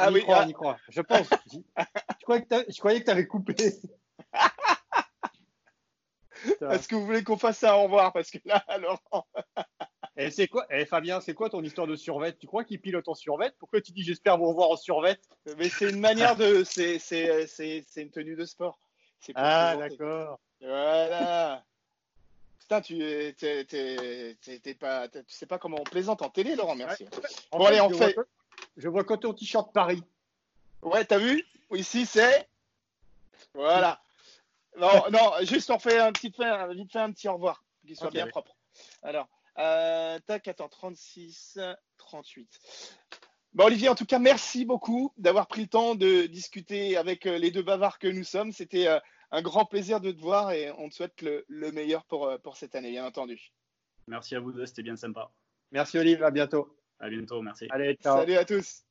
Ah 0.02 0.10
oui, 0.10 0.22
croit, 0.22 0.44
on 0.44 0.48
y 0.48 0.54
croit. 0.54 0.78
Je 0.88 1.02
pense. 1.02 1.28
je, 1.28 2.76
croyais 2.76 3.00
que 3.00 3.04
tu 3.04 3.10
avais 3.10 3.26
coupé. 3.26 3.54
Est-ce 6.70 6.88
que 6.88 6.94
vous 6.94 7.04
voulez 7.04 7.22
qu'on 7.22 7.36
fasse 7.36 7.58
ça 7.58 7.76
au 7.76 7.82
revoir? 7.82 8.10
Parce 8.14 8.30
que 8.30 8.38
là, 8.46 8.64
Laurent. 8.78 9.26
Et 10.16 10.30
c'est 10.30 10.48
quoi, 10.48 10.66
eh, 10.70 10.84
Fabien, 10.84 11.20
c'est 11.20 11.34
quoi 11.34 11.48
ton 11.50 11.62
histoire 11.62 11.86
de 11.86 11.96
survette 11.96 12.38
Tu 12.38 12.46
crois 12.46 12.64
qu'il 12.64 12.80
pilote 12.80 13.08
en 13.08 13.14
survette 13.14 13.54
Pourquoi 13.58 13.80
tu 13.80 13.92
dis 13.92 14.02
j'espère 14.02 14.38
vous 14.38 14.48
revoir 14.48 14.70
en 14.70 14.76
survette 14.76 15.20
Mais 15.56 15.68
c'est 15.68 15.88
une 15.88 16.00
manière 16.00 16.36
de. 16.36 16.64
C'est, 16.70 16.98
c'est, 16.98 17.46
c'est, 17.46 17.84
c'est 17.88 18.02
une 18.02 18.10
tenue 18.10 18.36
de 18.36 18.44
sport. 18.44 18.78
Ah, 19.34 19.76
d'accord. 19.76 20.38
Voilà. 20.60 21.64
Putain, 22.58 22.80
tu 22.80 22.98
t'es, 23.38 23.64
t'es, 23.64 24.74
pas, 24.74 25.08
tu 25.08 25.22
sais 25.28 25.46
pas 25.46 25.58
comment 25.58 25.78
on 25.80 25.84
plaisante 25.84 26.22
en 26.22 26.28
télé, 26.28 26.54
Laurent, 26.54 26.76
merci. 26.76 27.06
Bon, 27.52 27.64
allez, 27.64 27.80
on 27.80 27.90
je 27.90 27.94
fait. 27.94 28.14
Vois, 28.14 28.24
je 28.76 28.88
vois 28.88 29.04
quand 29.04 29.18
ton 29.18 29.34
t-shirt 29.34 29.72
Paris. 29.72 30.02
Ouais, 30.82 31.04
t'as 31.04 31.18
vu? 31.18 31.44
Ici, 31.72 32.06
c'est. 32.06 32.48
Voilà. 33.54 34.00
Non, 34.78 35.02
non, 35.10 35.32
juste 35.42 35.70
on 35.70 35.78
fait 35.78 35.98
un 35.98 36.12
petit, 36.12 36.28
vite 36.28 36.92
fait 36.92 36.98
un 36.98 37.12
petit 37.12 37.28
au 37.28 37.34
revoir, 37.34 37.64
qu'il 37.86 37.96
soit 37.96 38.10
bien 38.10 38.26
propre. 38.26 38.54
Alors. 39.02 39.28
Euh, 39.58 40.18
tac, 40.26 40.48
attends, 40.48 40.68
36, 40.68 41.58
38. 41.96 42.60
Bon, 43.52 43.64
Olivier, 43.64 43.88
en 43.88 43.94
tout 43.94 44.06
cas, 44.06 44.18
merci 44.18 44.64
beaucoup 44.64 45.12
d'avoir 45.18 45.48
pris 45.48 45.62
le 45.62 45.66
temps 45.66 45.94
de 45.94 46.26
discuter 46.26 46.96
avec 46.96 47.26
euh, 47.26 47.38
les 47.38 47.50
deux 47.50 47.62
bavards 47.62 47.98
que 47.98 48.06
nous 48.06 48.24
sommes. 48.24 48.52
C'était 48.52 48.86
euh, 48.86 49.00
un 49.32 49.42
grand 49.42 49.64
plaisir 49.64 50.00
de 50.00 50.12
te 50.12 50.20
voir 50.20 50.52
et 50.52 50.70
on 50.78 50.88
te 50.88 50.94
souhaite 50.94 51.22
le, 51.22 51.72
meilleur 51.72 52.04
pour, 52.04 52.30
pour 52.42 52.56
cette 52.56 52.74
année, 52.74 52.90
bien 52.90 53.06
entendu. 53.06 53.52
Merci 54.06 54.36
à 54.36 54.40
vous 54.40 54.52
deux, 54.52 54.66
c'était 54.66 54.82
bien 54.82 54.96
sympa. 54.96 55.30
Merci 55.72 55.98
Olivier, 55.98 56.22
à 56.24 56.30
bientôt. 56.30 56.76
À 56.98 57.08
bientôt, 57.08 57.40
merci. 57.42 57.66
Allez, 57.70 57.94
ciao. 57.94 58.18
Salut 58.18 58.34
à 58.34 58.44
tous. 58.44 58.84